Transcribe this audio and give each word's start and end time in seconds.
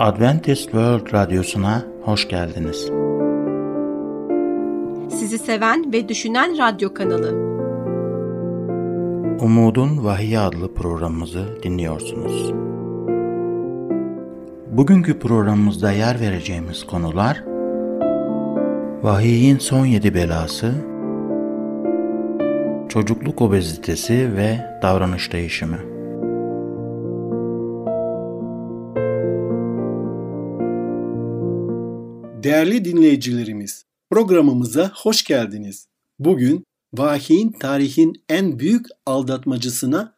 Adventist 0.00 0.62
World 0.62 1.12
Radyosu'na 1.12 1.82
hoş 2.02 2.28
geldiniz. 2.28 2.90
Sizi 5.18 5.38
seven 5.38 5.92
ve 5.92 6.08
düşünen 6.08 6.58
radyo 6.58 6.94
kanalı. 6.94 7.30
Umudun 9.40 10.04
Vahiy 10.04 10.38
adlı 10.38 10.74
programımızı 10.74 11.62
dinliyorsunuz. 11.62 12.52
Bugünkü 14.70 15.18
programımızda 15.18 15.92
yer 15.92 16.20
vereceğimiz 16.20 16.86
konular 16.86 17.44
Vahiyin 19.02 19.58
son 19.58 19.86
yedi 19.86 20.14
belası, 20.14 20.74
çocukluk 22.88 23.42
obezitesi 23.42 24.36
ve 24.36 24.78
davranış 24.82 25.32
değişimi. 25.32 25.99
Değerli 32.42 32.84
dinleyicilerimiz, 32.84 33.84
programımıza 34.10 34.92
hoş 34.94 35.24
geldiniz. 35.24 35.86
Bugün 36.18 36.64
vahiyin 36.92 37.52
tarihin 37.52 38.24
en 38.28 38.58
büyük 38.58 38.86
aldatmacısına 39.06 40.16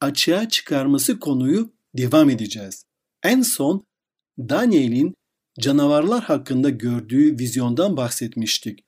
açığa 0.00 0.48
çıkarması 0.48 1.20
konuyu 1.20 1.72
devam 1.94 2.30
edeceğiz. 2.30 2.84
En 3.22 3.42
son 3.42 3.84
Daniel'in 4.38 5.14
canavarlar 5.60 6.24
hakkında 6.24 6.70
gördüğü 6.70 7.38
vizyondan 7.38 7.96
bahsetmiştik 7.96 8.84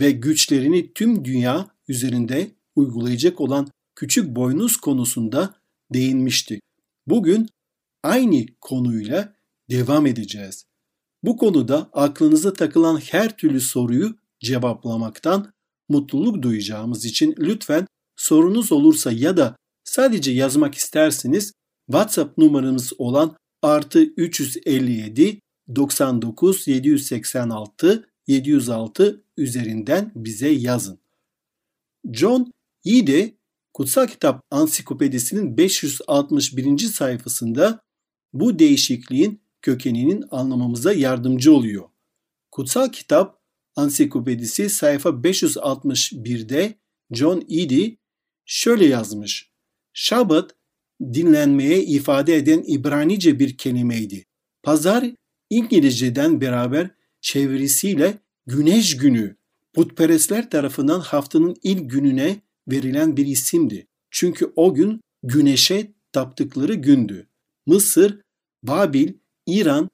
ve 0.00 0.10
güçlerini 0.10 0.92
tüm 0.92 1.24
dünya 1.24 1.70
üzerinde 1.88 2.50
uygulayacak 2.76 3.40
olan 3.40 3.68
küçük 3.94 4.36
boynuz 4.36 4.76
konusunda 4.76 5.54
değinmiştik. 5.92 6.60
Bugün 7.06 7.48
aynı 8.02 8.46
konuyla 8.60 9.34
devam 9.70 10.06
edeceğiz. 10.06 10.68
Bu 11.22 11.36
konuda 11.36 11.90
aklınıza 11.92 12.52
takılan 12.52 12.96
her 12.96 13.36
türlü 13.36 13.60
soruyu 13.60 14.16
cevaplamaktan 14.40 15.52
mutluluk 15.88 16.42
duyacağımız 16.42 17.04
için 17.04 17.34
lütfen 17.38 17.86
sorunuz 18.16 18.72
olursa 18.72 19.12
ya 19.12 19.36
da 19.36 19.56
sadece 19.84 20.32
yazmak 20.32 20.74
isterseniz 20.74 21.52
WhatsApp 21.86 22.38
numaramız 22.38 22.92
olan 22.98 23.36
artı 23.62 24.02
357 24.02 25.40
99 25.76 26.68
786 26.68 28.08
706 28.26 29.22
üzerinden 29.36 30.12
bize 30.14 30.48
yazın. 30.48 30.98
John 32.12 32.52
Ide 32.84 33.34
Kutsal 33.74 34.06
Kitap 34.06 34.42
Ansiklopedisi'nin 34.50 35.56
561. 35.56 36.78
sayfasında 36.78 37.80
bu 38.32 38.58
değişikliğin 38.58 39.40
kökeninin 39.62 40.24
anlamamıza 40.30 40.92
yardımcı 40.92 41.54
oluyor. 41.54 41.88
Kutsal 42.50 42.88
Kitap 42.88 43.38
Ansiklopedisi 43.76 44.70
sayfa 44.70 45.08
561'de 45.08 46.74
John 47.12 47.44
Eady 47.48 47.94
şöyle 48.46 48.86
yazmış. 48.86 49.50
Şabat 49.92 50.54
dinlenmeye 51.00 51.84
ifade 51.84 52.36
eden 52.36 52.64
İbranice 52.66 53.38
bir 53.38 53.56
kelimeydi. 53.56 54.24
Pazar 54.62 55.04
İngilizceden 55.50 56.40
beraber 56.40 56.90
çevirisiyle 57.20 58.18
güneş 58.46 58.96
günü 58.96 59.36
putperestler 59.72 60.50
tarafından 60.50 61.00
haftanın 61.00 61.56
ilk 61.62 61.90
gününe 61.90 62.40
verilen 62.68 63.16
bir 63.16 63.26
isimdi. 63.26 63.86
Çünkü 64.10 64.52
o 64.56 64.74
gün 64.74 65.00
güneşe 65.22 65.92
taptıkları 66.12 66.74
gündü. 66.74 67.28
Mısır, 67.66 68.20
Babil, 68.62 69.12
İran 69.48 69.88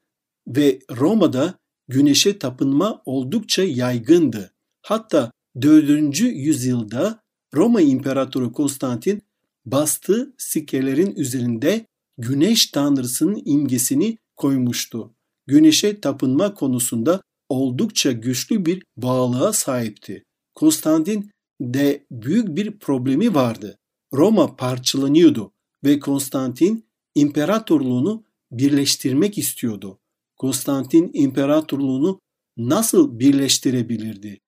ve 0.48 0.78
Roma'da 0.90 1.54
güneşe 1.88 2.38
tapınma 2.38 3.02
oldukça 3.06 3.62
yaygındı. 3.62 4.52
Hatta 4.82 5.32
4. 5.62 6.20
yüzyılda 6.20 7.22
Roma 7.54 7.80
İmparatoru 7.80 8.52
Konstantin 8.52 9.22
bastığı 9.66 10.34
sikkelerin 10.38 11.14
üzerinde 11.16 11.86
güneş 12.18 12.66
tanrısının 12.66 13.42
imgesini 13.44 14.18
koymuştu. 14.36 15.14
Güneşe 15.46 16.00
tapınma 16.00 16.54
konusunda 16.54 17.20
oldukça 17.48 18.12
güçlü 18.12 18.66
bir 18.66 18.82
bağlılığa 18.96 19.52
sahipti. 19.52 20.24
Konstantin 20.54 21.30
de 21.60 22.06
büyük 22.10 22.56
bir 22.56 22.78
problemi 22.78 23.34
vardı. 23.34 23.78
Roma 24.12 24.56
parçalanıyordu 24.56 25.52
ve 25.84 25.98
Konstantin 25.98 26.84
imparatorluğunu 27.14 28.23
birleştirmek 28.58 29.38
istiyordu. 29.38 29.98
Konstantin 30.36 31.10
imparatorluğunu 31.14 32.20
nasıl 32.56 33.18
birleştirebilirdi? 33.18 34.40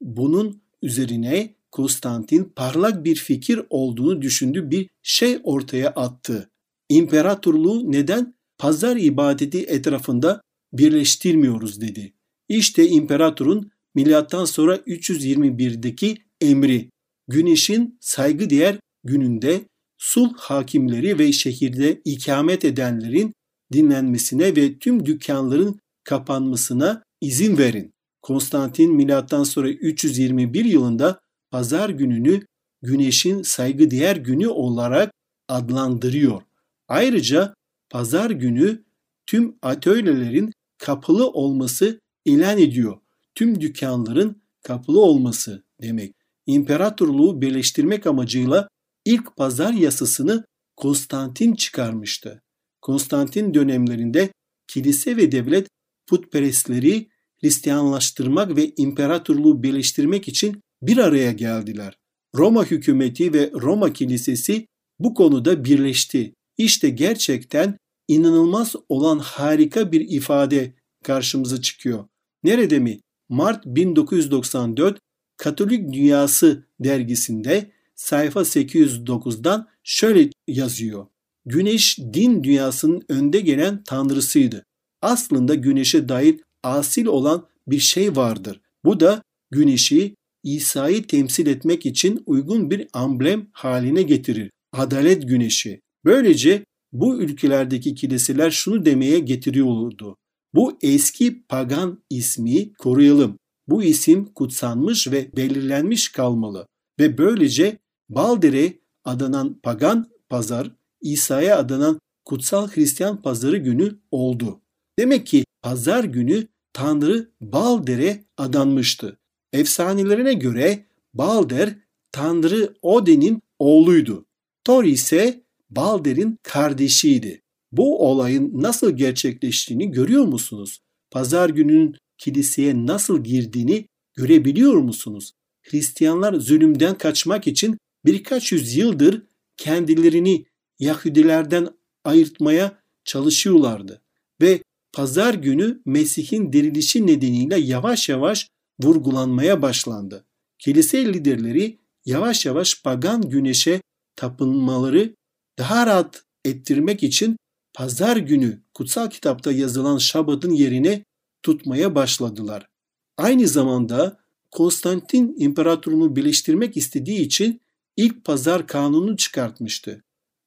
Bunun 0.00 0.62
üzerine 0.82 1.54
Konstantin 1.70 2.44
parlak 2.44 3.04
bir 3.04 3.16
fikir 3.16 3.60
olduğunu 3.70 4.22
düşündüğü 4.22 4.70
bir 4.70 4.88
şey 5.02 5.38
ortaya 5.42 5.90
attı. 5.90 6.50
İmparatorluğu 6.88 7.92
neden 7.92 8.34
pazar 8.58 8.96
ibadeti 8.96 9.58
etrafında 9.64 10.40
birleştirmiyoruz 10.72 11.80
dedi. 11.80 12.12
İşte 12.48 12.88
imparatorun 12.88 13.70
milattan 13.94 14.44
sonra 14.44 14.76
321'deki 14.76 16.16
emri 16.40 16.90
güneşin 17.28 17.98
saygıdeğer 18.00 18.78
gününde 19.04 19.60
sulh 19.98 20.36
hakimleri 20.36 21.18
ve 21.18 21.32
şehirde 21.32 22.00
ikamet 22.04 22.64
edenlerin 22.64 23.32
dinlenmesine 23.74 24.56
ve 24.56 24.78
tüm 24.78 25.06
dükkanların 25.06 25.80
kapanmasına 26.04 27.02
izin 27.20 27.58
verin. 27.58 27.94
Konstantin 28.22 28.94
milattan 28.94 29.44
sonra 29.44 29.68
321 29.68 30.64
yılında 30.64 31.20
pazar 31.50 31.90
gününü 31.90 32.40
güneşin 32.82 33.42
saygıdeğer 33.42 34.16
günü 34.16 34.48
olarak 34.48 35.12
adlandırıyor. 35.48 36.42
Ayrıca 36.88 37.54
pazar 37.90 38.30
günü 38.30 38.84
tüm 39.26 39.56
atölyelerin 39.62 40.52
kapalı 40.78 41.30
olması 41.30 42.00
ilan 42.24 42.58
ediyor. 42.58 42.98
Tüm 43.34 43.60
dükkanların 43.60 44.42
kapalı 44.62 45.00
olması 45.00 45.64
demek. 45.82 46.14
İmparatorluğu 46.46 47.40
birleştirmek 47.40 48.06
amacıyla 48.06 48.68
ilk 49.04 49.36
pazar 49.36 49.72
yasasını 49.72 50.44
Konstantin 50.76 51.54
çıkarmıştı. 51.54 52.42
Konstantin 52.84 53.54
dönemlerinde 53.54 54.32
kilise 54.68 55.16
ve 55.16 55.32
devlet 55.32 55.68
putperestleri 56.06 57.08
Hristiyanlaştırmak 57.40 58.56
ve 58.56 58.72
imparatorluğu 58.76 59.62
birleştirmek 59.62 60.28
için 60.28 60.60
bir 60.82 60.96
araya 60.98 61.32
geldiler. 61.32 61.98
Roma 62.34 62.64
hükümeti 62.64 63.32
ve 63.32 63.50
Roma 63.52 63.92
kilisesi 63.92 64.66
bu 64.98 65.14
konuda 65.14 65.64
birleşti. 65.64 66.34
İşte 66.58 66.90
gerçekten 66.90 67.78
inanılmaz 68.08 68.74
olan 68.88 69.18
harika 69.18 69.92
bir 69.92 70.00
ifade 70.00 70.74
karşımıza 71.04 71.60
çıkıyor. 71.62 72.04
Nerede 72.42 72.78
mi? 72.78 73.00
Mart 73.28 73.66
1994 73.66 74.98
Katolik 75.36 75.92
Dünyası 75.92 76.66
dergisinde 76.80 77.70
sayfa 77.94 78.40
809'dan 78.40 79.68
şöyle 79.82 80.30
yazıyor. 80.46 81.06
Güneş 81.46 81.98
din 81.98 82.44
dünyasının 82.44 83.02
önde 83.08 83.40
gelen 83.40 83.84
tanrısıydı. 83.84 84.64
Aslında 85.02 85.54
güneşe 85.54 86.08
dair 86.08 86.40
asil 86.62 87.06
olan 87.06 87.46
bir 87.66 87.78
şey 87.78 88.16
vardır. 88.16 88.60
Bu 88.84 89.00
da 89.00 89.22
güneşi 89.50 90.14
İsa'yı 90.42 91.06
temsil 91.06 91.46
etmek 91.46 91.86
için 91.86 92.22
uygun 92.26 92.70
bir 92.70 92.88
amblem 92.92 93.46
haline 93.52 94.02
getirir. 94.02 94.50
Adalet 94.72 95.28
güneşi. 95.28 95.80
Böylece 96.04 96.64
bu 96.92 97.18
ülkelerdeki 97.20 97.94
kiliseler 97.94 98.50
şunu 98.50 98.84
demeye 98.84 99.18
getiriyordu. 99.18 100.16
Bu 100.54 100.78
eski 100.82 101.46
pagan 101.46 102.02
ismi 102.10 102.72
koruyalım. 102.72 103.38
Bu 103.68 103.82
isim 103.82 104.24
kutsanmış 104.24 105.12
ve 105.12 105.36
belirlenmiş 105.36 106.08
kalmalı. 106.08 106.66
Ve 107.00 107.18
böylece 107.18 107.78
Baldere 108.08 108.78
adanan 109.04 109.60
pagan 109.62 110.10
pazar 110.28 110.76
İsa'ya 111.04 111.58
adanan 111.58 112.00
kutsal 112.24 112.68
Hristiyan 112.68 113.22
pazarı 113.22 113.56
günü 113.56 113.98
oldu. 114.10 114.60
Demek 114.98 115.26
ki 115.26 115.44
pazar 115.62 116.04
günü 116.04 116.46
Tanrı 116.72 117.30
Balder'e 117.40 118.24
adanmıştı. 118.36 119.18
Efsanelerine 119.52 120.34
göre 120.34 120.86
Balder 121.14 121.78
Tanrı 122.12 122.74
Odin'in 122.82 123.42
oğluydu. 123.58 124.26
Thor 124.64 124.84
ise 124.84 125.44
Balder'in 125.70 126.38
kardeşiydi. 126.42 127.42
Bu 127.72 128.08
olayın 128.08 128.62
nasıl 128.62 128.96
gerçekleştiğini 128.96 129.90
görüyor 129.90 130.24
musunuz? 130.24 130.80
Pazar 131.10 131.50
gününün 131.50 131.96
kiliseye 132.18 132.86
nasıl 132.86 133.24
girdiğini 133.24 133.88
görebiliyor 134.16 134.74
musunuz? 134.74 135.32
Hristiyanlar 135.62 136.34
zulümden 136.34 136.98
kaçmak 136.98 137.46
için 137.46 137.78
birkaç 138.04 138.52
yüz 138.52 138.76
yıldır 138.76 139.22
kendilerini 139.56 140.44
Yahudilerden 140.78 141.68
ayırtmaya 142.04 142.78
çalışıyorlardı 143.04 144.02
ve 144.40 144.62
pazar 144.92 145.34
günü 145.34 145.82
Mesih'in 145.84 146.52
dirilişi 146.52 147.06
nedeniyle 147.06 147.60
yavaş 147.60 148.08
yavaş 148.08 148.48
vurgulanmaya 148.82 149.62
başlandı. 149.62 150.24
Kilise 150.58 151.04
liderleri 151.04 151.78
yavaş 152.06 152.46
yavaş 152.46 152.82
pagan 152.82 153.22
güneşe 153.22 153.80
tapınmaları 154.16 155.14
daha 155.58 155.86
rahat 155.86 156.24
ettirmek 156.44 157.02
için 157.02 157.36
pazar 157.74 158.16
günü 158.16 158.62
kutsal 158.74 159.10
kitapta 159.10 159.52
yazılan 159.52 159.98
Şabat'ın 159.98 160.50
yerine 160.50 161.04
tutmaya 161.42 161.94
başladılar. 161.94 162.68
Aynı 163.16 163.48
zamanda 163.48 164.24
Konstantin 164.50 165.34
imparatorunu 165.38 166.16
birleştirmek 166.16 166.76
istediği 166.76 167.20
için 167.20 167.60
ilk 167.96 168.24
pazar 168.24 168.66
kanunu 168.66 169.16
çıkartmıştı. 169.16 170.04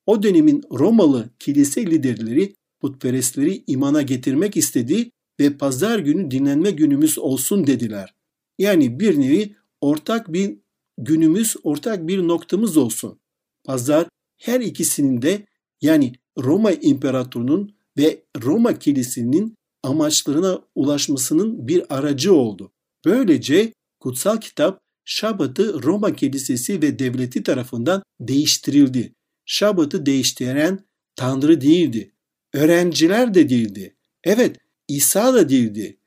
O 0.08 0.24
dönemin 0.24 0.64
Romalı 0.72 1.30
kilise 1.40 1.86
liderleri 1.86 2.56
putperestleri 2.80 3.64
imana 3.68 4.02
getirmek 4.02 4.58
istedi 4.58 5.12
ve 5.40 5.58
pazar 5.58 6.00
günü 6.00 6.32
dinlenme 6.32 6.72
günümüz 6.72 7.18
olsun 7.18 7.68
dediler. 7.68 8.14
Yani 8.60 9.00
bir 9.00 9.20
nevi 9.20 9.56
ortak 9.82 10.34
bir 10.34 10.58
günümüz, 10.98 11.56
ortak 11.64 12.08
bir 12.08 12.28
noktamız 12.28 12.78
olsun. 12.78 13.20
Pazar 13.64 14.08
her 14.38 14.62
ikisinin 14.62 15.22
de 15.22 15.46
yani 15.82 16.14
Roma 16.38 16.72
İmparatorunun 16.72 17.76
ve 17.98 18.24
Roma 18.44 18.80
Kilisesi'nin 18.80 19.56
amaçlarına 19.84 20.62
ulaşmasının 20.76 21.68
bir 21.68 21.98
aracı 21.98 22.34
oldu. 22.34 22.72
Böylece 23.06 23.74
kutsal 24.00 24.38
kitap 24.38 24.80
Şabat'ı 25.06 25.84
Roma 25.84 26.16
Kilisesi 26.16 26.82
ve 26.82 27.00
devleti 27.00 27.44
tarafından 27.44 28.04
değiştirildi. 28.20 29.14
Şabat'ı 29.48 30.06
değiştiren 30.06 30.80
Tanrı 31.16 31.62
değildi. 31.62 32.12
Öğrenciler 32.54 33.34
de 33.34 33.50
değildi. 33.50 33.96
Evet, 34.24 34.58
İsa 34.88 35.34
da 35.34 35.50
değildi. 35.50 35.98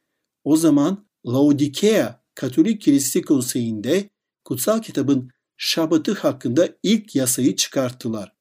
O 0.44 0.56
zaman 0.56 1.06
Laodikea 1.26 2.20
Katolik 2.34 2.80
Kilisesi 2.80 3.22
Konseyi'nde 3.22 4.10
kutsal 4.44 4.82
kitabın 4.82 5.30
Şabat'ı 5.56 6.14
hakkında 6.14 6.68
ilk 6.82 7.16
yasayı 7.16 7.56
çıkarttılar. 7.56 8.32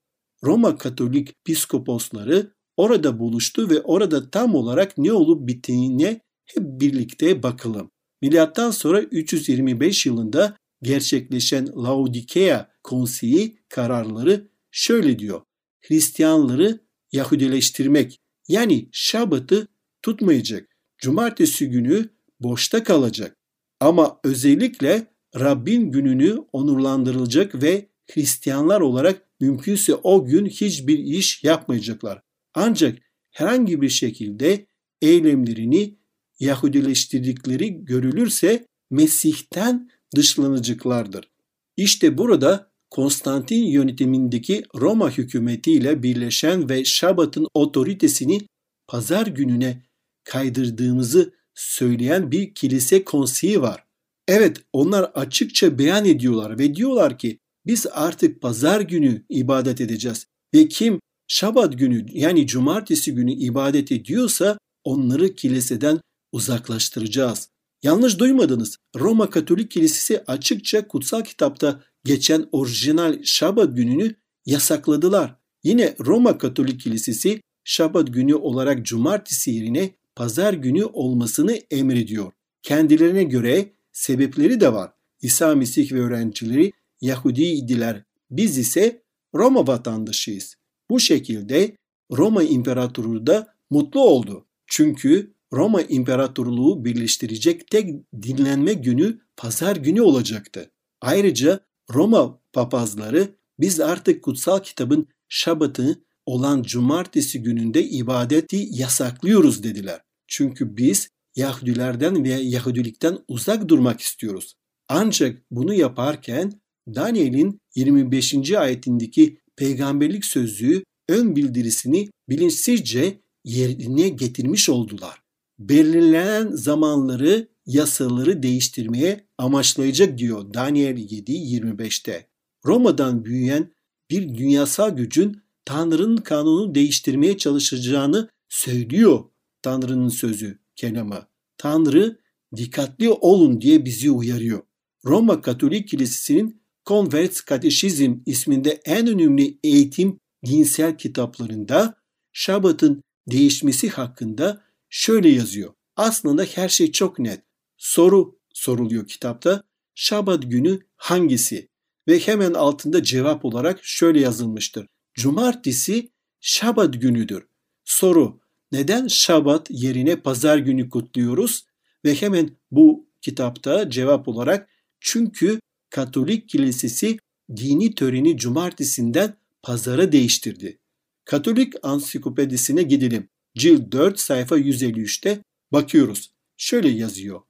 Roma 0.44 0.78
Katolik 0.78 1.46
piskoposları 1.46 2.54
orada 2.78 3.20
buluştu 3.20 3.70
ve 3.70 3.82
orada 3.82 4.30
tam 4.30 4.56
olarak 4.56 4.98
ne 4.98 5.14
olup 5.14 5.48
bittiğine 5.48 6.22
hep 6.46 6.64
birlikte 6.64 7.44
bakalım. 7.44 7.92
Milattan 8.22 8.72
sonra 8.72 9.02
325 9.02 10.06
yılında 10.06 10.58
gerçekleşen 10.82 11.68
Laodikea 11.68 12.70
Konseyi 12.84 13.60
kararları 13.70 14.50
şöyle 14.72 15.20
diyor. 15.20 15.42
Hristiyanları 15.82 16.80
Yahudileştirmek 17.12 18.20
yani 18.48 18.90
Şabat'ı 18.92 19.68
tutmayacak. 20.02 20.70
Cumartesi 20.98 21.70
günü 21.70 22.10
boşta 22.40 22.84
kalacak. 22.84 23.38
Ama 23.80 24.20
özellikle 24.24 25.08
Rabbin 25.40 25.92
gününü 25.92 26.38
onurlandırılacak 26.54 27.64
ve 27.64 27.90
Hristiyanlar 28.14 28.82
olarak 28.82 29.26
mümkünse 29.40 29.96
o 29.96 30.26
gün 30.26 30.46
hiçbir 30.46 31.00
iş 31.00 31.44
yapmayacaklar. 31.44 32.22
Ancak 32.54 32.98
herhangi 33.32 33.82
bir 33.82 33.90
şekilde 33.90 34.66
eylemlerini 35.02 36.00
Yahudileştirdikleri 36.40 37.86
görülürse 37.86 38.66
Mesih'ten 38.90 39.90
dışlanacaklardır. 40.16 41.30
İşte 41.78 42.18
burada 42.18 42.69
Konstantin 42.90 43.64
yönetimindeki 43.64 44.64
Roma 44.76 45.12
hükümetiyle 45.12 46.04
birleşen 46.04 46.70
ve 46.70 46.86
Şabat'ın 46.86 47.48
otoritesini 47.54 48.40
pazar 48.88 49.28
gününe 49.28 49.84
kaydırdığımızı 50.24 51.34
söyleyen 51.56 52.32
bir 52.32 52.54
kilise 52.54 53.04
konseyi 53.04 53.62
var. 53.62 53.84
Evet 54.28 54.58
onlar 54.74 55.04
açıkça 55.04 55.80
beyan 55.80 56.06
ediyorlar 56.06 56.60
ve 56.60 56.76
diyorlar 56.76 57.18
ki 57.18 57.40
biz 57.66 57.86
artık 57.92 58.42
pazar 58.42 58.82
günü 58.82 59.26
ibadet 59.30 59.82
edeceğiz 59.82 60.26
ve 60.54 60.68
kim 60.68 61.00
Şabat 61.28 61.78
günü 61.78 62.06
yani 62.10 62.48
cumartesi 62.48 63.16
günü 63.16 63.32
ibadet 63.32 63.92
ediyorsa 63.92 64.58
onları 64.84 65.36
kiliseden 65.36 66.02
uzaklaştıracağız. 66.32 67.50
Yanlış 67.84 68.20
duymadınız. 68.20 68.78
Roma 68.96 69.30
Katolik 69.30 69.72
Kilisesi 69.72 70.24
açıkça 70.28 70.88
kutsal 70.88 71.24
kitapta 71.24 71.84
geçen 72.04 72.46
orijinal 72.52 73.20
Şabat 73.24 73.76
gününü 73.76 74.16
yasakladılar. 74.46 75.36
Yine 75.64 75.96
Roma 76.00 76.38
Katolik 76.38 76.82
Kilisesi 76.82 77.42
Şabat 77.64 78.14
günü 78.14 78.36
olarak 78.36 78.86
cumartesi 78.86 79.52
yerine 79.52 79.92
pazar 80.16 80.54
günü 80.54 80.84
olmasını 80.84 81.60
emrediyor. 81.72 82.32
Kendilerine 82.64 83.24
göre 83.24 83.72
sebepleri 83.92 84.62
de 84.62 84.74
var. 84.74 84.92
İsa 85.22 85.56
Mesih 85.56 85.92
ve 85.92 86.00
öğrencileri 86.00 86.72
Yahudiydiler. 87.02 88.04
Biz 88.32 88.58
ise 88.58 89.02
Roma 89.36 89.68
vatandaşıyız. 89.68 90.56
Bu 90.90 91.00
şekilde 91.00 91.76
Roma 92.12 92.44
İmparatoru 92.44 93.28
da 93.28 93.54
mutlu 93.70 94.00
oldu. 94.00 94.46
Çünkü 94.68 95.34
Roma 95.54 95.82
İmparatorluğu 95.82 96.86
birleştirecek 96.86 97.68
tek 97.68 97.90
dinlenme 98.22 98.74
günü 98.74 99.20
pazar 99.38 99.76
günü 99.76 100.02
olacaktı. 100.02 100.72
Ayrıca 101.02 101.60
Roma 101.94 102.42
papazları 102.54 103.36
biz 103.60 103.80
artık 103.80 104.24
kutsal 104.24 104.60
kitabın 104.60 105.08
şabatı 105.30 106.04
olan 106.26 106.64
cumartesi 106.64 107.44
gününde 107.44 107.84
ibadeti 107.84 108.68
yasaklıyoruz 108.72 109.64
dediler. 109.64 110.02
Çünkü 110.28 110.78
biz 110.78 111.10
Yahudilerden 111.36 112.24
ve 112.24 112.30
Yahudilikten 112.30 113.18
uzak 113.28 113.68
durmak 113.68 114.02
istiyoruz. 114.02 114.54
Ancak 114.88 115.42
bunu 115.52 115.74
yaparken 115.74 116.62
Daniel'in 116.96 117.62
25. 117.76 118.52
ayetindeki 118.52 119.38
peygamberlik 119.56 120.26
sözlüğü 120.26 120.84
ön 121.10 121.36
bildirisini 121.36 122.10
bilinçsizce 122.30 123.20
yerine 123.46 124.10
getirmiş 124.10 124.70
oldular. 124.70 125.22
Belirlenen 125.60 126.52
zamanları, 126.52 127.48
yasaları 127.66 128.44
değiştirmeye 128.44 129.29
amaçlayacak 129.40 130.18
diyor 130.18 130.54
Daniel 130.54 130.98
7.25'te. 130.98 132.28
Roma'dan 132.66 133.26
büyüyen 133.26 133.74
bir 134.10 134.38
dünyasal 134.38 134.90
gücün 134.90 135.42
Tanrı'nın 135.66 136.18
kanunu 136.18 136.76
değiştirmeye 136.76 137.38
çalışacağını 137.38 138.30
söylüyor 138.50 139.24
Tanrı'nın 139.62 140.10
sözü, 140.10 140.60
kelamı. 140.76 141.28
Tanrı 141.58 142.20
dikkatli 142.56 143.10
olun 143.10 143.62
diye 143.62 143.86
bizi 143.86 144.12
uyarıyor. 144.12 144.62
Roma 145.06 145.42
Katolik 145.42 145.88
Kilisesi'nin 145.88 146.62
Converts 146.86 147.42
Kateşizm 147.42 148.16
isminde 148.26 148.82
en 148.86 149.08
önemli 149.08 149.60
eğitim 149.64 150.20
dinsel 150.46 150.98
kitaplarında 150.98 151.96
Şabat'ın 152.34 153.04
değişmesi 153.28 153.90
hakkında 153.90 154.62
şöyle 154.90 155.30
yazıyor. 155.30 155.74
Aslında 155.96 156.44
her 156.44 156.70
şey 156.70 156.92
çok 156.92 157.20
net. 157.20 157.42
Soru 157.78 158.39
soruluyor 158.60 159.08
kitapta. 159.08 159.64
Şabat 159.96 160.44
günü 160.44 160.80
hangisi? 160.96 161.70
Ve 162.08 162.20
hemen 162.20 162.54
altında 162.54 163.04
cevap 163.04 163.46
olarak 163.46 163.80
şöyle 163.84 164.20
yazılmıştır. 164.20 164.88
Cumartesi 165.14 166.12
Şabat 166.40 167.02
günüdür. 167.02 167.48
Soru 167.86 168.40
neden 168.72 169.08
Şabat 169.08 169.68
yerine 169.70 170.16
pazar 170.16 170.58
günü 170.58 170.90
kutluyoruz? 170.90 171.66
Ve 172.06 172.16
hemen 172.16 172.50
bu 172.72 173.10
kitapta 173.22 173.90
cevap 173.90 174.28
olarak 174.28 174.70
çünkü 175.00 175.60
Katolik 175.90 176.50
Kilisesi 176.50 177.18
dini 177.56 177.96
töreni 177.96 178.38
cumartesinden 178.38 179.38
pazara 179.64 180.12
değiştirdi. 180.12 180.80
Katolik 181.26 181.74
ansiklopedisine 181.84 182.84
gidelim. 182.84 183.30
Cilt 183.58 183.92
4 183.92 184.20
sayfa 184.20 184.58
153'te 184.58 185.44
bakıyoruz. 185.72 186.32
Şöyle 186.58 186.90
yazıyor. 186.90 187.42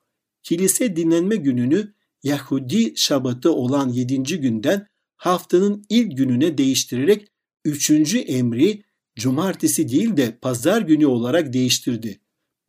Kilise 0.49 0.95
dinlenme 0.95 1.35
gününü 1.35 1.93
Yahudi 2.23 2.93
şabatı 2.95 3.53
olan 3.53 3.89
7. 3.89 4.23
günden 4.23 4.87
haftanın 5.17 5.85
ilk 5.89 6.17
gününe 6.17 6.57
değiştirerek 6.57 7.27
3. 7.65 8.15
emri 8.27 8.83
cumartesi 9.15 9.89
değil 9.89 10.17
de 10.17 10.37
pazar 10.41 10.81
günü 10.81 11.05
olarak 11.05 11.53
değiştirdi. 11.53 12.19